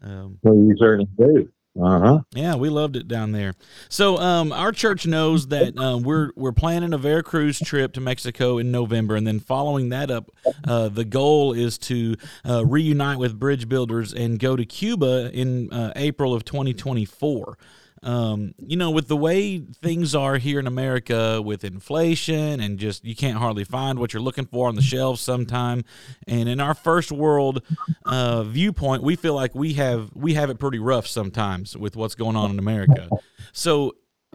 [0.02, 1.50] Um, well, you certainly do.
[1.80, 2.20] Uh huh.
[2.36, 3.54] Yeah, we loved it down there.
[3.90, 8.60] So, um, our church knows that uh, we're we're planning a Veracruz trip to Mexico
[8.60, 10.30] in November, and then following that up,
[10.68, 12.16] uh, the goal is to
[12.48, 17.58] uh, reunite with Bridge Builders and go to Cuba in uh, April of 2024
[18.04, 23.06] um, you know, with the way things are here in America with inflation and just
[23.06, 25.84] you can't hardly find what you're looking for on the shelves sometime.
[26.28, 27.64] And in our first world
[28.06, 32.16] uh, viewpoint, we feel like we have we have it pretty rough sometimes with what's
[32.16, 33.10] going on in America.
[33.54, 33.94] So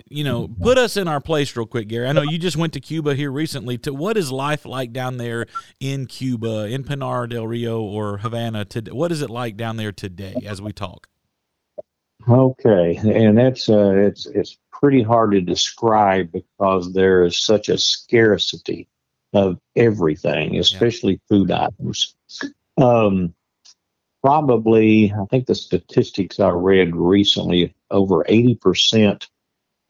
[0.08, 2.06] you know, put us in our place real quick, Gary.
[2.06, 3.78] I know you just went to Cuba here recently.
[3.78, 5.46] To what is life like down there
[5.80, 8.64] in Cuba, in Pinar del Rio or Havana?
[8.64, 8.92] Today?
[8.92, 11.08] What is it like down there today as we talk?
[12.26, 17.78] Okay, and that's uh, it's it's pretty hard to describe because there is such a
[17.78, 18.88] scarcity
[19.32, 21.18] of everything, especially yeah.
[21.28, 22.14] food items.
[22.76, 23.34] Um,
[24.22, 29.28] probably, I think the statistics I read recently, over eighty percent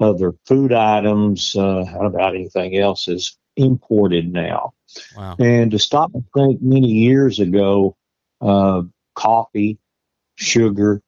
[0.00, 4.74] of their food items, uh, about anything else, is imported now.
[5.16, 5.36] Wow.
[5.38, 7.96] And to stop and think, many years ago,
[8.40, 8.82] uh,
[9.14, 9.78] coffee,
[10.36, 11.02] sugar,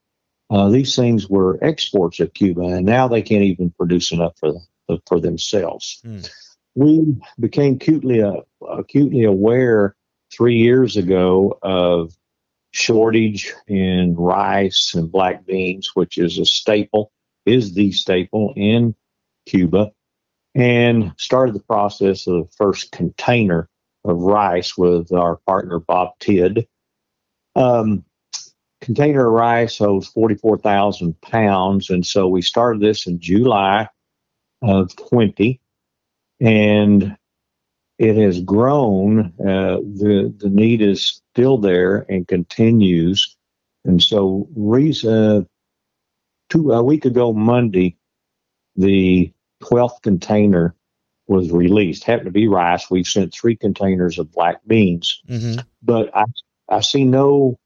[0.51, 4.55] uh, these things were exports of Cuba, and now they can't even produce enough for
[5.07, 6.01] for themselves.
[6.05, 6.29] Mm.
[6.75, 9.95] We became acutely uh, acutely aware
[10.33, 12.13] three years ago of
[12.73, 17.13] shortage in rice and black beans, which is a staple,
[17.47, 18.95] is the staple in
[19.47, 19.93] Cuba,
[20.55, 23.69] and started the process of the first container
[24.05, 26.67] of rice with our partner Bob Tidd.
[27.55, 28.05] Um,
[28.81, 31.91] container of rice holds 44,000 pounds.
[31.91, 33.89] And so we started this in July
[34.63, 35.61] of 20.
[36.41, 37.17] And
[37.99, 39.35] it has grown.
[39.39, 43.37] Uh, the, the need is still there and continues.
[43.85, 45.47] And so, reason,
[46.49, 47.97] two, a week ago, Monday,
[48.77, 50.75] the 12th container
[51.27, 52.05] was released.
[52.05, 52.91] Happened to be rice.
[52.91, 55.23] We've sent three containers of black beans.
[55.29, 55.61] Mm-hmm.
[55.83, 56.25] But I,
[56.69, 57.59] I see no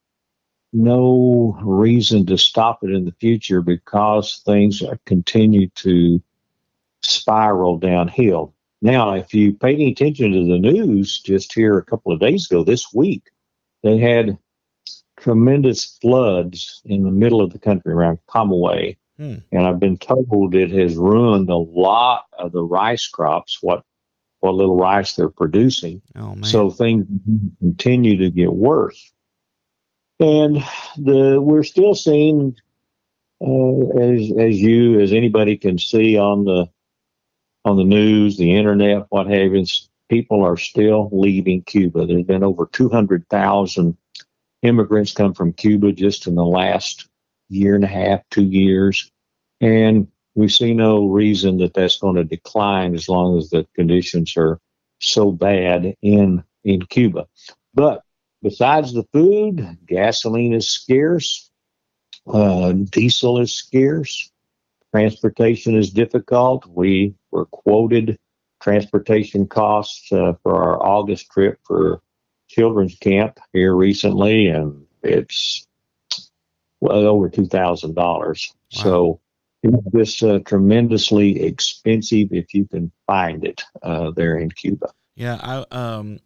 [0.75, 6.21] no reason to stop it in the future because things continue to
[7.03, 8.53] spiral downhill.
[8.83, 12.51] Now, if you paid any attention to the news just here a couple of days
[12.51, 13.31] ago, this week,
[13.83, 14.37] they had
[15.17, 18.97] tremendous floods in the middle of the country around Camagüey.
[19.17, 19.37] Hmm.
[19.53, 23.85] And I've been told it has ruined a lot of the rice crops, what
[24.41, 26.03] what little rice they're producing.
[26.17, 27.07] Oh, so things
[27.61, 29.14] continue to get worse
[30.21, 30.57] and
[30.97, 32.57] the we're still seeing
[33.41, 36.69] uh, as as you as anybody can see on the
[37.65, 39.65] on the news, the internet, what have you,
[40.11, 42.07] people are still leaving Cuba.
[42.07, 43.97] There's been over 200,000
[44.63, 47.09] immigrants come from Cuba just in the last
[47.49, 49.11] year and a half, two years,
[49.61, 54.37] and we see no reason that that's going to decline as long as the conditions
[54.37, 54.59] are
[55.01, 57.27] so bad in in Cuba.
[57.75, 58.04] But
[58.45, 61.51] besides the food, gasoline is scarce,
[62.27, 64.31] uh, diesel is scarce,
[64.93, 66.67] transportation is difficult.
[66.67, 68.19] We were quoted
[68.61, 72.01] transportation costs uh, for our August trip for
[72.47, 75.67] children's camp here recently, and it's
[76.81, 78.53] well over two thousand dollars.
[78.77, 78.83] Wow.
[78.83, 79.21] So
[79.63, 84.91] it's just uh, tremendously expensive if you can find it uh, there in Cuba.
[85.17, 86.21] Yeah, I um,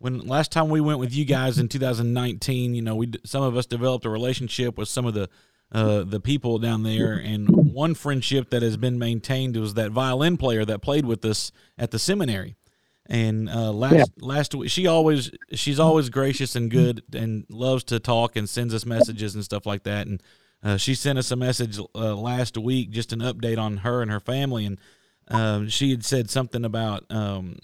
[0.00, 3.56] when last time we went with you guys in 2019, you know, we some of
[3.56, 5.28] us developed a relationship with some of the
[5.72, 10.36] uh, the people down there, and one friendship that has been maintained was that violin
[10.36, 12.56] player that played with us at the seminary.
[13.06, 14.04] And uh, last yeah.
[14.18, 18.72] last week, she always she's always gracious and good, and loves to talk and sends
[18.72, 20.06] us messages and stuff like that.
[20.06, 20.22] And
[20.62, 24.10] uh, she sent us a message uh, last week, just an update on her and
[24.10, 24.78] her family, and
[25.28, 27.58] um, she had said something about um,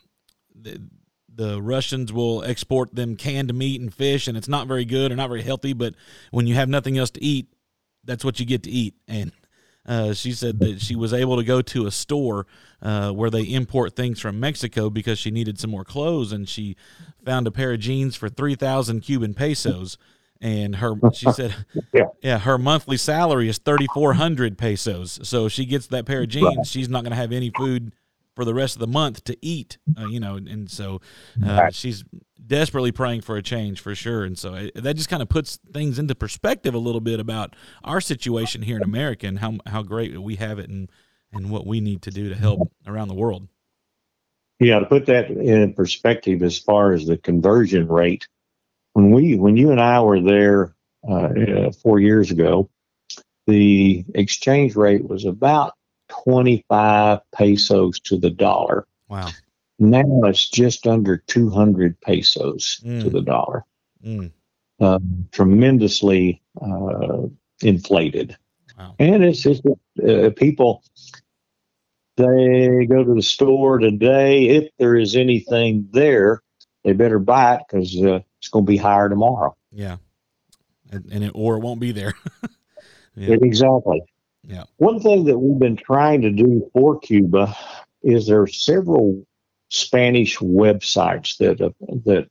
[1.37, 5.17] the Russians will export them canned meat and fish, and it's not very good or
[5.17, 5.75] not very healthy.
[5.75, 5.95] But
[6.31, 7.47] when you have nothing else to eat,
[8.05, 8.95] that's what you get to eat.
[9.07, 9.33] And
[9.89, 12.45] Uh, she said that she was able to go to a store
[12.83, 16.75] uh, where they import things from Mexico because she needed some more clothes, and she
[17.25, 19.97] found a pair of jeans for three thousand Cuban pesos.
[20.41, 21.55] And her, she said,
[21.95, 22.07] Yeah.
[22.21, 25.21] yeah, her monthly salary is thirty four hundred pesos.
[25.23, 27.93] So she gets that pair of jeans, she's not going to have any food
[28.37, 29.79] for the rest of the month to eat.
[29.99, 31.01] Uh, you know, and so
[31.45, 31.75] uh, Right.
[31.75, 32.05] she's
[32.47, 34.23] desperately praying for a change for sure.
[34.23, 37.57] And so it, that just kind of puts things into perspective a little bit about
[37.83, 40.91] our situation here in America and how how great we have it and
[41.33, 43.49] and what we need to do to help around the world.
[44.61, 48.27] Yeah, to put that in perspective, as far as the conversion rate,
[48.93, 50.75] when we when you and I were there
[51.09, 52.69] uh, uh, four years ago,
[53.47, 55.75] the exchange rate was about
[56.09, 58.87] twenty five pesos to the dollar.
[59.09, 59.29] Wow.
[59.79, 63.13] Now it's just under two hundred pesos to Mm.
[63.13, 63.65] the dollar.
[64.05, 64.33] Mm.
[64.81, 67.23] Um, tremendously uh,
[67.63, 68.37] inflated,
[68.79, 68.95] Wow.
[68.99, 70.83] and it's just uh, people
[72.17, 74.49] they go to the store today.
[74.49, 76.43] If there is anything there,
[76.85, 79.57] they better buy it because uh, it's going to be higher tomorrow.
[79.71, 79.97] Yeah.
[80.91, 82.15] And, and it, or it won't be there.
[83.19, 83.37] Yeah.
[83.41, 84.03] Exactly.
[84.47, 84.65] Yeah.
[84.77, 87.55] One thing that we've been trying to do for Cuba
[88.03, 89.27] is there are several
[89.71, 92.29] Spanish websites that a, that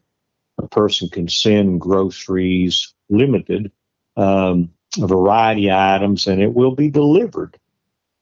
[0.57, 3.71] a person can send groceries, limited,
[4.15, 4.69] um,
[5.01, 7.57] a variety of items, and it will be delivered.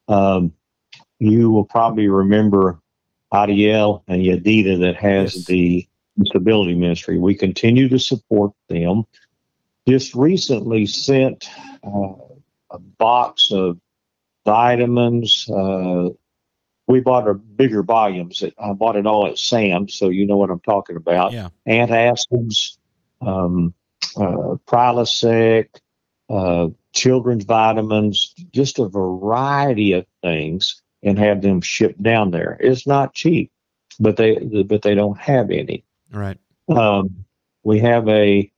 [0.07, 0.53] Um,
[1.19, 2.79] you will probably remember
[3.31, 5.45] Adiel and Yadida that has Yes.
[5.45, 7.19] the disability ministry.
[7.19, 9.05] We continue to support them.
[9.87, 11.47] Just recently sent
[11.83, 12.13] uh,
[12.73, 13.79] a box of
[14.45, 15.47] vitamins.
[15.49, 16.09] Uh,
[16.87, 18.43] we bought a bigger volumes.
[18.57, 21.31] I bought it all at Sam's, so you know what I'm talking about.
[21.31, 21.49] Yeah.
[21.67, 22.77] Antacids,
[23.21, 23.73] um,
[24.17, 25.69] uh, Prilosec,
[26.29, 32.57] uh, children's vitamins, just a variety of things, and have them shipped down there.
[32.59, 33.51] It's not cheap,
[33.99, 35.85] but they but they don't have any.
[36.11, 36.37] Right.
[36.67, 37.25] Um,
[37.63, 38.51] we have a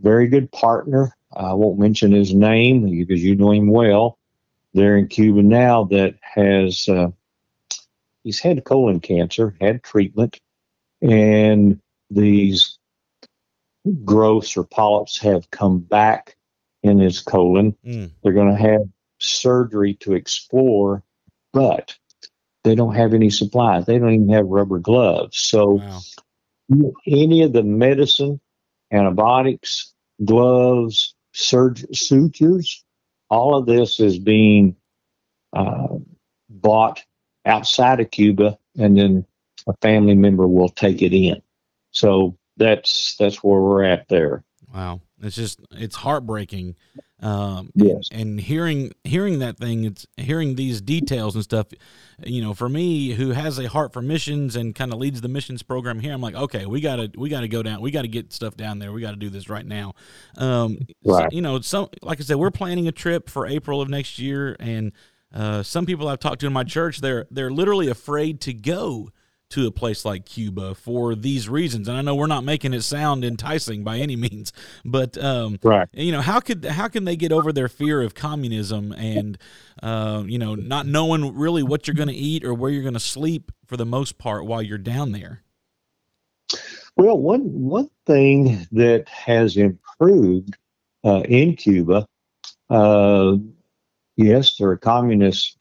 [0.00, 1.14] very good partner.
[1.34, 4.18] I won't mention his name because you know him well.
[4.74, 7.08] There in Cuba now that has uh,
[8.24, 10.40] he's had colon cancer, had treatment,
[11.00, 12.78] and these
[14.04, 16.36] growths or polyps have come back
[16.82, 17.76] in his colon.
[17.84, 18.10] Mm.
[18.22, 18.82] They're going to have
[19.18, 21.02] surgery to explore,
[21.52, 21.96] but
[22.64, 23.86] they don't have any supplies.
[23.86, 25.38] They don't even have rubber gloves.
[25.38, 25.80] So
[26.70, 26.92] Wow.
[27.06, 28.40] any of the medicine,
[28.92, 32.84] antibiotics, gloves, surg- sutures,
[33.30, 34.76] all of this is being
[35.52, 35.96] uh,
[36.48, 37.02] bought
[37.44, 39.26] outside of Cuba, and then
[39.66, 41.42] a family member will take it in.
[41.90, 44.44] So that's that's where we're at there.
[44.72, 45.00] Wow.
[45.20, 46.76] It's just it's heartbreaking.
[47.20, 48.08] Um Yes.
[48.12, 51.66] and hearing hearing that thing, it's hearing these details and stuff,
[52.24, 55.28] you know, for me who has a heart for missions and kind of leads the
[55.28, 58.32] missions program here, I'm like, okay, we gotta we gotta go down, we gotta get
[58.32, 59.94] stuff down there, we gotta do this right now.
[60.36, 61.32] Um so, Right.
[61.32, 64.54] you know, some like I said, we're planning a trip for April of next year
[64.60, 64.92] and
[65.34, 69.10] uh, some people I've talked to in my church, they're they're literally afraid to go
[69.50, 71.88] to a place like Cuba for these reasons.
[71.88, 74.52] And I know we're not making it sound enticing by any means,
[74.84, 75.88] but um, Right.
[75.92, 79.38] you know how could how can they get over their fear of communism and
[79.82, 82.94] uh, you know not knowing really what you're going to eat or where you're going
[82.94, 85.42] to sleep for the most part while you're down there?
[86.96, 90.56] Well, one one thing that has improved
[91.04, 92.06] uh, in Cuba,
[92.68, 93.36] uh,
[94.16, 95.56] yes, they're a communist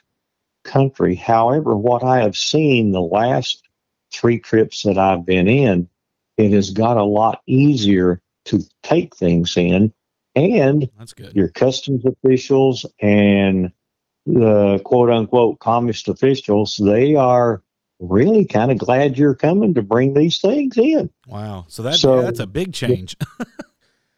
[0.64, 1.16] country.
[1.16, 3.67] However, what I have seen the last
[4.14, 5.90] three trips that I've been in,
[6.38, 9.92] it has got a lot easier to take things in,
[10.36, 11.36] and That's good.
[11.36, 13.72] your customs officials and
[14.26, 17.62] the quote unquote communist officials, they are
[18.00, 21.10] really kind of glad you're coming to bring these things in.
[21.28, 21.66] Wow.
[21.68, 23.16] So that So- that's a big change.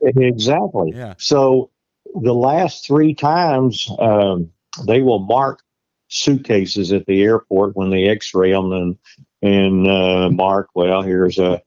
[0.02, 0.94] Exactly.
[0.96, 1.16] Yeah.
[1.18, 1.72] So
[2.16, 4.50] the last three times um,
[4.86, 5.62] they will mark
[6.10, 8.98] suitcases at the airport when they X-ray them and
[9.42, 10.70] and uh, mark.
[10.76, 11.62] Well, here's a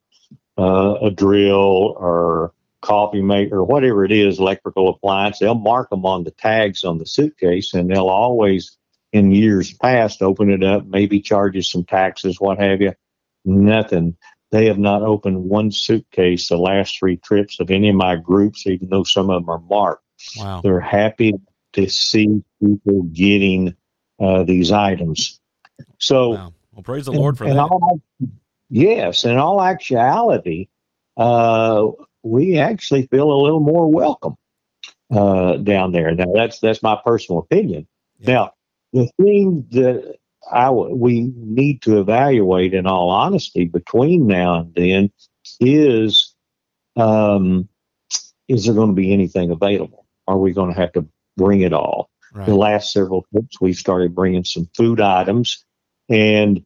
[0.59, 2.53] uh, a drill or
[2.83, 5.39] coffee maker or whatever it is, electrical appliance.
[5.39, 8.77] They'll mark them on the tags on the suitcase, and they'll always,
[9.13, 12.93] in years past, open it up, maybe charges some taxes, what have you.
[13.45, 14.17] Nothing.
[14.51, 18.67] They have not opened one suitcase the last three trips of any of my groups,
[18.67, 20.05] even though some of them are marked.
[20.37, 20.61] wow.
[20.63, 21.33] They're happy
[21.73, 23.75] to see people getting
[24.23, 25.41] uh, these items.
[25.99, 26.53] So, Wow.
[26.73, 27.57] Well, praise the Lord for that.
[27.59, 28.01] all-
[28.71, 30.69] yes, in all actuality,
[31.17, 31.89] uh,
[32.23, 34.37] we actually feel a little more welcome
[35.11, 36.15] uh, down there.
[36.15, 37.87] Now, that's that's my personal opinion.
[38.21, 38.33] Yeah.
[38.33, 38.53] Now,
[38.95, 40.17] the thing that
[40.51, 45.11] I w- we need to evaluate, in all honesty, between now and then,
[45.61, 46.35] is
[46.97, 47.69] um,
[48.49, 50.07] is there going to be anything available?
[50.27, 51.07] Are we going to have to
[51.37, 52.09] bring it all?
[52.35, 52.47] Right.
[52.47, 55.65] The last several trips, we started bringing some food items,
[56.09, 56.65] and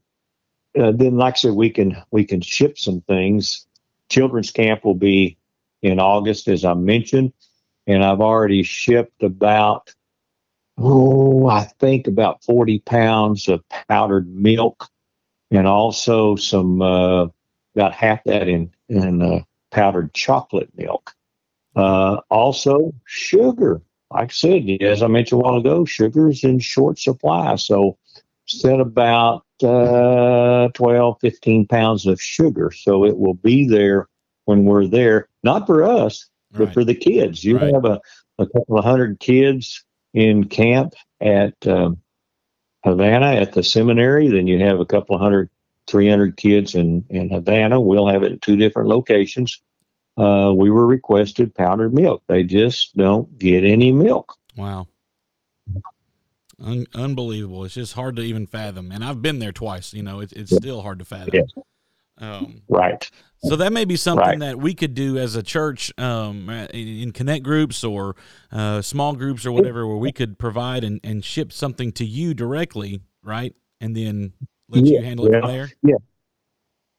[0.78, 3.66] uh, then, like I said, we can we can ship some things.
[4.08, 5.38] Children's camp will be
[5.82, 7.32] in August, as I mentioned,
[7.86, 9.92] and I've already shipped about
[10.78, 14.88] oh, I think about forty pounds of powdered milk,
[15.50, 17.26] and also some uh,
[17.74, 19.40] about half that in in uh,
[19.72, 21.12] powdered chocolate milk.
[21.74, 23.82] Uh, also, sugar.
[24.10, 27.56] Like I said, as I mentioned a while ago, sugar's in short supply.
[27.56, 27.98] So,
[28.46, 32.70] said about uh, 12, 15 pounds of sugar.
[32.70, 34.08] So, it will be there
[34.44, 36.74] when we're there, not for us, but Right.
[36.74, 37.42] for the kids.
[37.42, 37.74] You Right.
[37.74, 38.00] have a,
[38.38, 41.98] a couple of hundred kids in camp at um,
[42.84, 44.28] Havana at the seminary.
[44.28, 45.50] Then you have a couple of hundred,
[45.88, 47.80] 300 kids in, in Havana.
[47.80, 49.60] We'll have it in two different locations.
[50.16, 52.22] Uh, we were requested powdered milk.
[52.26, 54.34] They just don't get any milk.
[54.56, 54.86] Wow.
[56.58, 57.64] Un- unbelievable.
[57.64, 58.90] It's just hard to even fathom.
[58.90, 59.92] And I've been there twice.
[59.92, 61.44] You know, it's it's still hard to fathom.
[62.18, 63.10] Um, Right.
[63.44, 64.38] so that may be something Right.
[64.38, 68.16] that we could do as a church um, in connect groups or
[68.50, 72.32] uh, small groups or whatever, where we could provide and, and ship something to you
[72.32, 73.54] directly, right?
[73.82, 74.32] And then
[74.70, 75.52] let you Yeah, handle it from well,
[75.82, 75.98] there.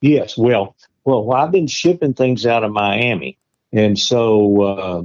[0.02, 0.38] Yes.
[0.38, 0.76] Well,
[1.08, 3.38] well, I've been shipping things out of Miami,
[3.72, 5.04] and so uh,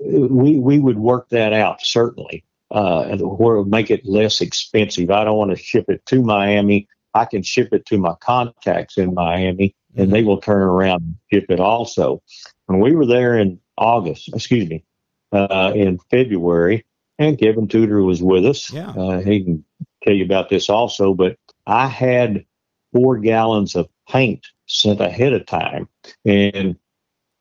[0.00, 5.08] we we would work that out certainly, uh, and where make it less expensive.
[5.10, 6.88] I don't want to ship it to Miami.
[7.14, 11.16] I can ship it to my contacts in Miami, and they will turn around and
[11.32, 12.22] ship it also.
[12.66, 14.84] When we were there in August, excuse me,
[15.30, 16.84] uh, in February,
[17.20, 18.72] and Kevin Tudor was with us.
[18.72, 18.90] Yeah.
[18.90, 19.64] Uh, he can
[20.02, 21.36] tell you about this also, but
[21.68, 22.44] I had
[22.92, 25.88] four gallons of paint sent ahead of time,
[26.24, 26.76] and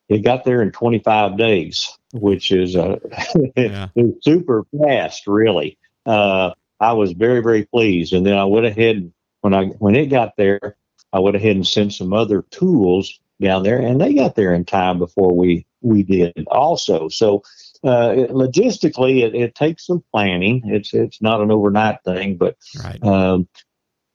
[0.09, 2.97] it got there in 25 days, which is uh,
[3.55, 3.87] Yeah.
[4.21, 5.77] super fast, really.
[6.05, 9.95] Uh, I was very, very pleased, and then I went ahead and when I when
[9.95, 10.75] it got there,
[11.13, 14.65] I went ahead and sent some other tools down there, and they got there in
[14.65, 17.07] time before we we did also.
[17.09, 17.43] So
[17.85, 20.61] uh, it- logistically, it, it takes some planning.
[20.65, 23.01] It's it's not an overnight thing, but Right.
[23.03, 23.47] um,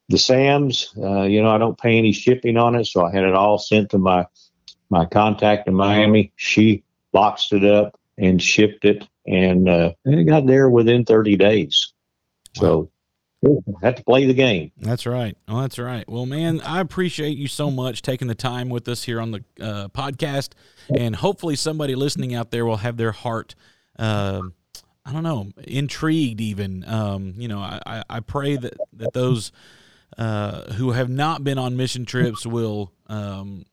[0.09, 3.25] the Sam's, uh, you know, I don't pay any shipping on it, so I had
[3.25, 4.27] it all sent to my
[4.91, 6.33] my contact in Miami.
[6.37, 11.37] She boxed it up and shipped it, and, uh, and it got there within 30
[11.37, 11.93] days.
[12.55, 12.91] So
[13.83, 14.73] had to play the game.
[14.77, 15.37] That's right.
[15.49, 16.09] Oh, that's right.
[16.09, 19.45] Well, man, I appreciate you so much taking the time with us here on the
[19.61, 20.51] uh, podcast,
[20.97, 23.55] and hopefully somebody listening out there will have their heart.
[23.99, 24.55] um
[25.07, 26.83] I don't know, intrigued even.
[26.89, 29.53] Um, you know, I, I, I pray that that those
[30.19, 33.65] uh, who have not been on mission trips will um,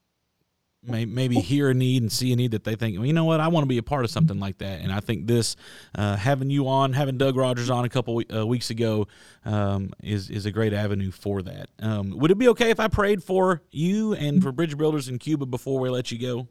[0.83, 3.25] may, maybe hear a need and see a need that they think, well, you know
[3.25, 4.81] what, I want to be a part of something like that.
[4.81, 5.55] And I think this,
[5.95, 9.07] uh, having you on, having Doug Rogers on a couple uh, weeks ago,
[9.45, 11.69] um, is is a great avenue for that.
[11.79, 15.19] Um, would it be okay if I prayed for you and for Bridge Builders in
[15.19, 16.47] Cuba before we let you go?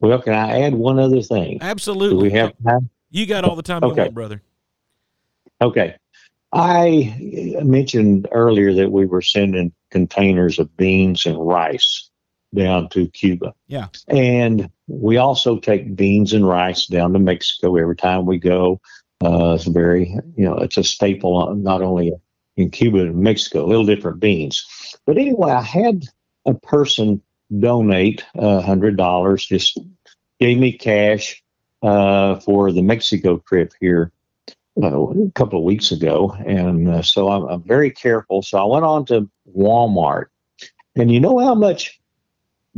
[0.00, 1.58] Well, can I add one other thing?
[1.60, 2.16] Absolutely.
[2.16, 2.88] Do we have time?
[3.10, 4.02] You got all the time you Okay.
[4.02, 4.42] want, brother.
[5.60, 5.96] Okay.
[6.52, 7.14] I
[7.62, 12.10] mentioned earlier that we were sending containers of beans and rice
[12.54, 13.54] down to Cuba.
[13.66, 13.88] Yeah.
[14.08, 18.80] And we also take beans and rice down to Mexico every time we go.
[19.22, 22.12] Uh, it's very, you know, it's a staple, uh, not only
[22.56, 24.64] in Cuba and Mexico, a little different beans.
[25.06, 26.04] But anyway, I had
[26.46, 27.20] a person
[27.56, 29.78] donate a hundred dollars, just
[30.40, 31.42] gave me cash
[31.82, 34.12] uh, for the Mexico trip here
[34.82, 38.42] a couple of weeks ago, and uh, so I'm, I'm very careful.
[38.42, 40.26] So I went on to Walmart,
[40.96, 42.00] and you know how much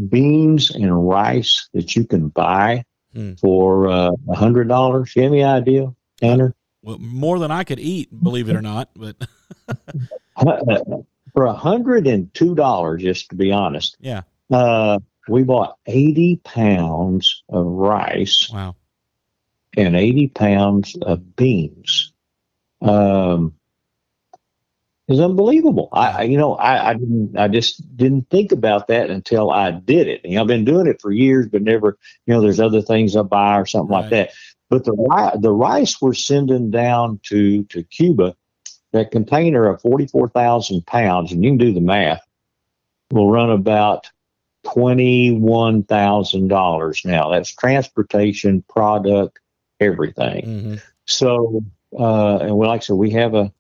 [0.09, 3.33] beans and rice that you can buy Hmm.
[3.35, 5.15] for uh, a hundred dollars?
[5.17, 6.55] You have any idea, Tanner?
[6.83, 8.89] Well, more than I could eat, believe it or not.
[8.95, 9.17] But
[11.33, 16.37] for a hundred and two dollars, just to be honest, yeah, uh, we bought eighty
[16.45, 18.77] pounds of rice wow.
[19.77, 22.13] And 80 pounds of beans.
[22.83, 23.55] Um,
[25.09, 25.89] is unbelievable.
[25.93, 29.73] I, I- you know, I, I didn't, I just didn't think about that until I
[29.73, 30.21] did it.
[30.25, 33.17] You know, I've been doing it for years, but never, you know, there's other things
[33.17, 34.03] I buy or something Right.
[34.03, 34.31] like that.
[34.69, 38.37] But the the rice we're sending down to to Cuba,
[38.93, 42.25] that container of 44,000 pounds, and you can do the math,
[43.11, 44.09] will run about
[44.65, 47.31] twenty-one thousand dollars now.
[47.31, 49.41] That's transportation, product,
[49.81, 50.45] everything.
[50.45, 50.75] hmm
[51.07, 51.63] So,
[51.99, 53.53] uh, and well, like I said, we have a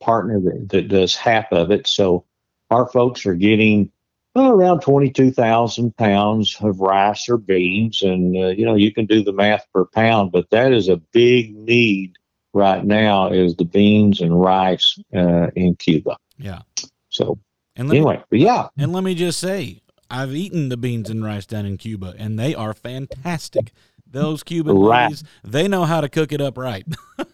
[0.00, 1.86] partner that, that does half of it.
[1.86, 2.24] So
[2.70, 3.90] our folks are getting
[4.34, 8.02] oh, around 22,000 pounds of rice or beans.
[8.02, 10.96] And, uh, you know, you can do the math per pound, but that is a
[10.96, 12.16] big need
[12.52, 16.16] right now is the beans and rice uh, in Cuba.
[16.38, 16.60] Yeah.
[17.08, 17.38] So
[17.76, 21.24] And let, anyway, but yeah, and let me just say, I've eaten the beans and
[21.24, 23.72] rice down in Cuba, and they are fantastic.
[24.12, 25.04] Those Cuban Right.
[25.04, 26.86] ladies, they know how to cook it up right.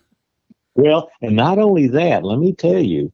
[0.74, 3.12] Well, and not only that, let me tell you,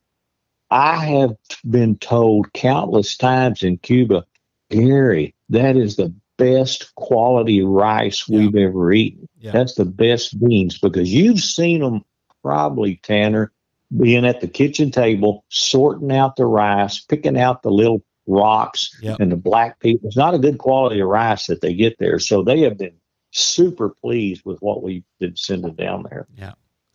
[0.70, 1.34] I have
[1.68, 4.26] been told countless times in Cuba,
[4.70, 8.38] Gary, that is the best quality rice Yeah.
[8.38, 9.28] we've ever eaten.
[9.38, 9.52] Yeah.
[9.52, 12.04] That's the best beans because you've seen them
[12.42, 13.50] probably, Tanner,
[13.96, 19.20] being at the kitchen table, sorting out the rice, picking out the little rocks Yep.
[19.20, 20.08] and the black people.
[20.08, 22.18] It's not a good quality of rice that they get there.
[22.18, 22.96] So they have been
[23.35, 26.53] super pleased with what we've been sending down there Yeah.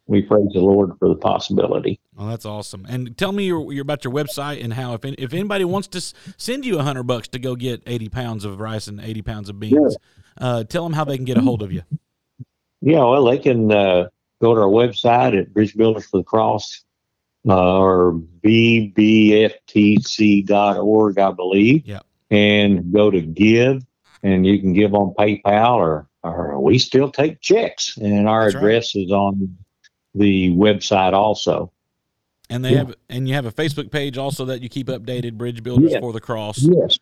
[0.07, 1.99] we praise the Lord for the possibility.
[2.15, 2.85] Well, that's awesome.
[2.89, 6.01] And tell me your, your about your website and how if if anybody wants to
[6.37, 9.49] send you a hundred bucks to go get eighty pounds of rice and eighty pounds
[9.49, 9.95] of beans,
[10.39, 11.83] uh, tell them how they can get a hold of you.
[12.81, 14.07] Yeah, well, they can uh,
[14.41, 16.83] go to our website at Bridge Builders for the Cross
[17.47, 18.13] uh, or
[19.79, 21.85] bbftc.org, I believe.
[21.85, 21.99] Yeah.
[22.31, 23.83] And go to give,
[24.23, 27.97] and you can give on PayPal or, or we still take checks.
[27.97, 28.61] And our That's right.
[28.63, 29.57] address is on
[30.15, 31.71] the website also.
[32.49, 32.77] And they Yeah.
[32.79, 35.99] have and you have a Facebook page also that you keep updated, Bridge Builders Yeah.
[35.99, 36.63] for the Cross.
[36.63, 36.97] Yes.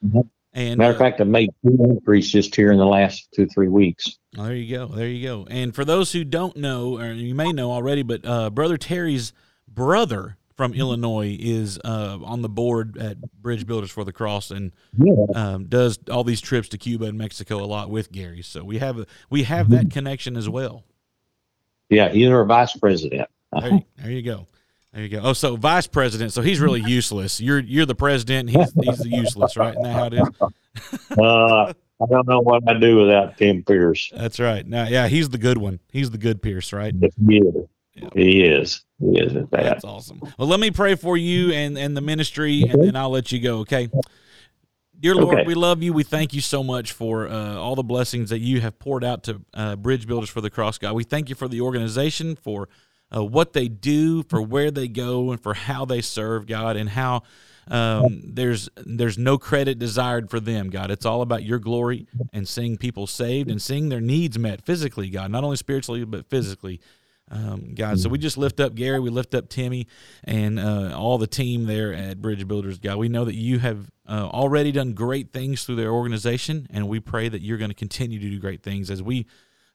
[0.54, 3.46] And Matter of uh, fact, I made two entries just here in the last two,
[3.46, 4.18] three weeks.
[4.34, 4.88] There you go.
[4.88, 5.46] There you go.
[5.50, 9.34] And for those who don't know, or you may know already, but uh, Brother Terry's
[9.68, 14.72] brother from Illinois is uh, on the board at Bridge Builders for the Cross and
[14.98, 15.14] Yeah.
[15.36, 18.42] um, does all these trips to Cuba and Mexico a lot with Gary.
[18.42, 20.84] So we have a, we have that connection as well.
[21.90, 23.30] Yeah, he's our vice president.
[23.54, 24.48] There, you- there you go.
[24.94, 25.20] There you go.
[25.24, 26.34] Oh, so vice president.
[26.34, 27.40] So he's really useless.
[27.40, 28.50] You're you're the president.
[28.50, 29.72] He's he's useless, right?
[29.74, 30.30] Isn't that how it is?
[31.18, 34.12] Uh, I don't know what I do without Tim Pierce.
[34.16, 34.66] That's right.
[34.68, 35.80] Now, yeah, he's the good one.
[35.92, 36.94] He's the good Pierce, right?
[37.28, 37.42] He
[38.04, 38.10] is.
[38.14, 38.84] He is.
[39.00, 39.50] He is that.
[39.52, 40.20] That's awesome.
[40.38, 43.40] Well, let me pray for you and, and the ministry, and then I'll let you
[43.40, 43.90] go, okay?
[45.00, 45.48] Dear Lord, Okay.
[45.48, 45.94] we love you.
[45.94, 49.24] We thank you so much for uh, all the blessings that you have poured out
[49.24, 50.94] to uh, Bridge Builders for the Cross, God.
[50.96, 52.68] We thank you for the organization, for
[53.16, 56.90] uh, what they do, for where they go, and for how they serve, God, and
[56.90, 57.22] how
[57.68, 60.90] um, there's there's no credit desired for them, God.
[60.90, 65.10] It's all about your glory and seeing people saved and seeing their needs met physically,
[65.10, 66.80] God, not only spiritually but physically
[67.30, 68.00] um, God.
[68.00, 69.88] So we just lift up Gary, we lift up Timmy,
[70.24, 72.80] and uh, all the team there at Bridge Builders.
[72.80, 76.88] God, we know that you have uh, already done great things through their organization, and
[76.88, 79.26] we pray that you're going to continue to do great things as we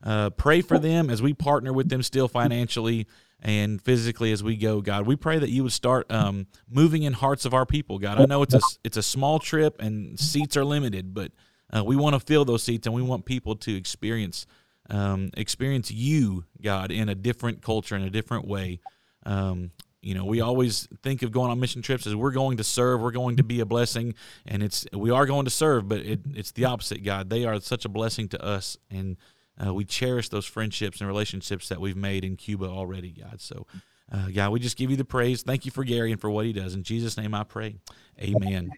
[0.03, 3.07] uh, pray for them, as we partner with them still financially
[3.41, 4.81] and physically as we go.
[4.81, 7.99] God, we pray that you would start um, moving in hearts of our people.
[7.99, 11.33] God, I know it's a it's a small trip and seats are limited, but
[11.75, 14.47] uh, we want to fill those seats, and we want people to experience
[14.93, 18.81] um, experience you, God, in a different culture, in a different way.
[19.25, 19.73] Um,
[20.03, 23.01] you know, we always think of going on mission trips as we're going to serve,
[23.01, 24.15] we're going to be a blessing,
[24.45, 27.05] and it's we are going to serve, but it, it's the opposite.
[27.05, 29.17] God, they are such a blessing to us, and
[29.65, 33.41] uh, we cherish those friendships and relationships that we've made in Cuba already, God.
[33.41, 33.67] So,
[34.11, 35.43] uh, God, we just give you the praise.
[35.43, 36.75] Thank you for Gary and for what he does.
[36.75, 37.77] In Jesus' name, I pray.
[38.21, 38.73] Amen.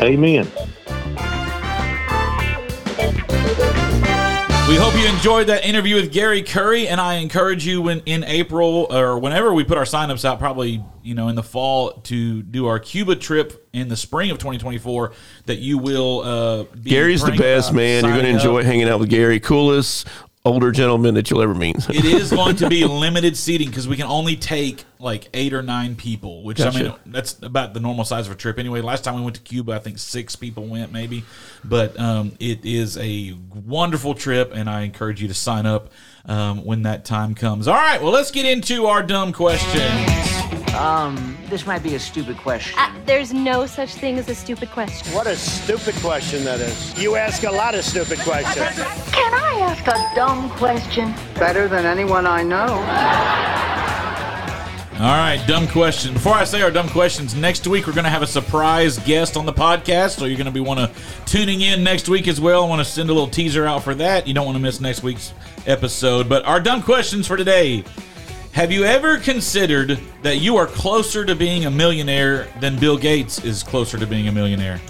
[0.00, 0.46] Amen.
[4.68, 8.22] We hope you enjoyed that interview with Gary Curry, and I encourage you when in
[8.22, 12.42] April or whenever we put our signups out, probably you know in the fall to
[12.42, 15.12] do our Cuba trip in the spring of 2024.
[15.46, 16.20] That you will.
[16.20, 18.04] Uh, be Gary's the best man.
[18.04, 18.36] You're going to up.
[18.36, 19.40] enjoy hanging out with Gary.
[19.40, 20.06] Coolest
[20.44, 21.76] older gentleman that you'll ever meet.
[21.90, 25.62] It is going to be limited seating because we can only take like eight or
[25.62, 28.80] nine people, which I mean that's about the normal size of a trip anyway.
[28.80, 31.24] Last time we went to Cuba, I think six people went maybe,
[31.64, 33.36] but um, it is a
[33.66, 35.90] wonderful trip, and I encourage you to sign up
[36.24, 37.68] um, when that time comes.
[37.68, 40.29] All right, well let's get into our dumb questions.
[40.74, 42.78] Um, this might be a stupid question.
[42.78, 45.12] Uh, there's no such thing as a stupid question.
[45.12, 47.00] What a stupid question that is.
[47.00, 48.76] You ask a lot of stupid questions.
[49.12, 51.14] Can I ask a dumb question?
[51.34, 52.68] Better than anyone I know.
[55.00, 56.12] All right, dumb question.
[56.12, 59.38] Before I say our dumb questions, next week we're going to have a surprise guest
[59.38, 60.90] on the podcast, so you're going to be want to
[61.24, 62.64] tuning in next week as well.
[62.64, 64.28] I want to send a little teaser out for that.
[64.28, 65.32] You don't want to miss next week's
[65.66, 66.28] episode.
[66.28, 67.82] But our dumb questions for today:
[68.52, 73.42] Have you ever considered that you are closer to being a millionaire than Bill Gates
[73.44, 74.80] is closer to being a millionaire?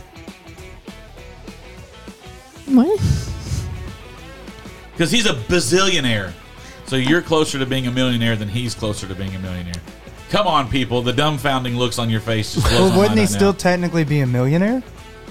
[2.66, 3.00] What?
[4.92, 6.32] Because he's a bazillionaire,
[6.86, 9.74] so you're closer to being a millionaire than he's closer to being a millionaire.
[10.30, 11.02] Come on, people.
[11.02, 13.58] The dumbfounding looks on your face just Well, wouldn't mind he right still now.
[13.58, 14.82] technically be a millionaire?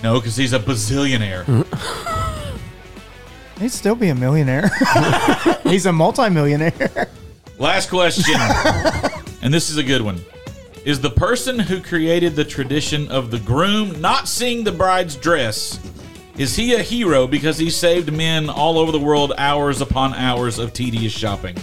[0.04, 1.46] No, because he's a bazillionaire.
[3.60, 4.70] He'd still be a millionaire.
[5.64, 7.10] He's a multimillionaire.
[7.60, 8.36] Last question.
[9.42, 10.20] and this is a good one.
[10.86, 15.78] Is the person who created the tradition of the groom not seeing the bride's dress,
[16.38, 20.58] is he a hero because he saved men all over the world hours upon hours
[20.58, 21.58] of tedious shopping?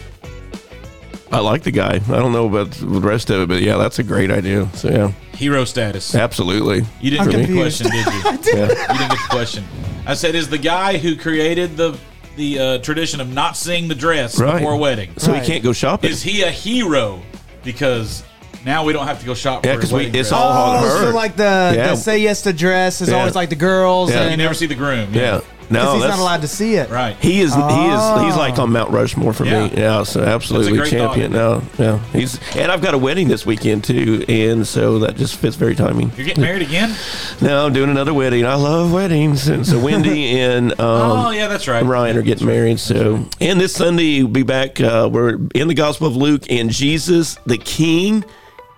[1.32, 1.94] I like the guy.
[1.94, 4.68] I don't know about the rest of it, but yeah, that's a great idea.
[4.74, 6.14] So yeah, Hero status.
[6.14, 6.84] absolutely.
[7.00, 7.54] You didn't For get me.
[7.54, 8.12] the question, did you?
[8.54, 8.68] Yeah.
[8.68, 9.64] You didn't get the question.
[10.06, 11.98] I said, is the guy who created the
[12.36, 14.58] the uh, tradition of not seeing the dress Right.
[14.58, 16.10] before a wedding, So he can't go shopping.
[16.10, 17.20] is he a hero
[17.64, 18.22] because
[18.64, 20.40] now we don't have to go shop Yeah, for a 'cause we- wedding it's dress?
[20.40, 21.10] all on Oh, her.
[21.10, 21.42] so like the,
[21.76, 21.88] Yeah.
[21.88, 23.16] the say yes to dress is Yeah.
[23.18, 24.10] always like the girls.
[24.10, 24.22] Yeah.
[24.22, 25.08] and You never see the groom.
[25.12, 25.40] yeah.
[25.70, 26.90] No, he's that's not allowed to see it.
[26.90, 27.16] Right.
[27.16, 27.54] He is.
[27.54, 28.00] He is.
[28.24, 28.62] He's like Oh.
[28.62, 29.66] on Mount Rushmore for Yeah.
[29.66, 29.72] me.
[29.76, 30.02] Yeah.
[30.04, 31.32] So absolutely great champion.
[31.32, 31.62] No.
[31.78, 31.98] Yeah.
[32.12, 32.38] He's.
[32.56, 36.12] And I've got a wedding this weekend too, and so that just fits very timing.
[36.16, 36.94] You're getting married again?
[37.40, 38.46] No, I'm doing another wedding.
[38.46, 40.78] I love weddings, and so Wendy and um,
[41.26, 41.84] oh, yeah, that's right.
[41.84, 42.78] Ryan are getting married.
[42.80, 44.80] So, and this Sunday we'll be back.
[44.80, 48.24] Uh, we're in the Gospel of Luke, and Jesus, the King,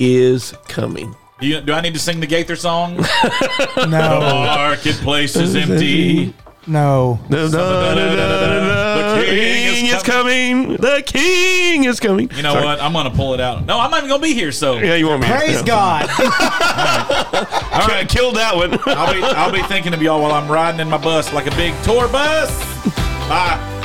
[0.01, 1.14] is coming.
[1.41, 2.97] Do, you, do I need to sing the Gaither song?
[3.76, 6.34] the No, marketplace is empty.
[6.69, 7.19] No.
[7.29, 7.49] The
[9.27, 10.77] King is coming.
[10.77, 12.31] The King is coming.
[12.35, 12.64] You know Sorry.
[12.64, 12.81] what?
[12.81, 13.64] I'm going to pull it out.
[13.66, 14.79] No, I'm not even going to be here, so.
[14.79, 15.29] Yeah, you want me?
[15.29, 15.64] Praise yeah.
[15.64, 16.09] God.
[17.73, 18.09] All right.
[18.09, 18.79] Killed that one.
[18.87, 21.57] I'll be, I'll be thinking of y'all while I'm riding in my bus like a
[21.57, 22.51] big tour bus.
[23.29, 23.77] Bye.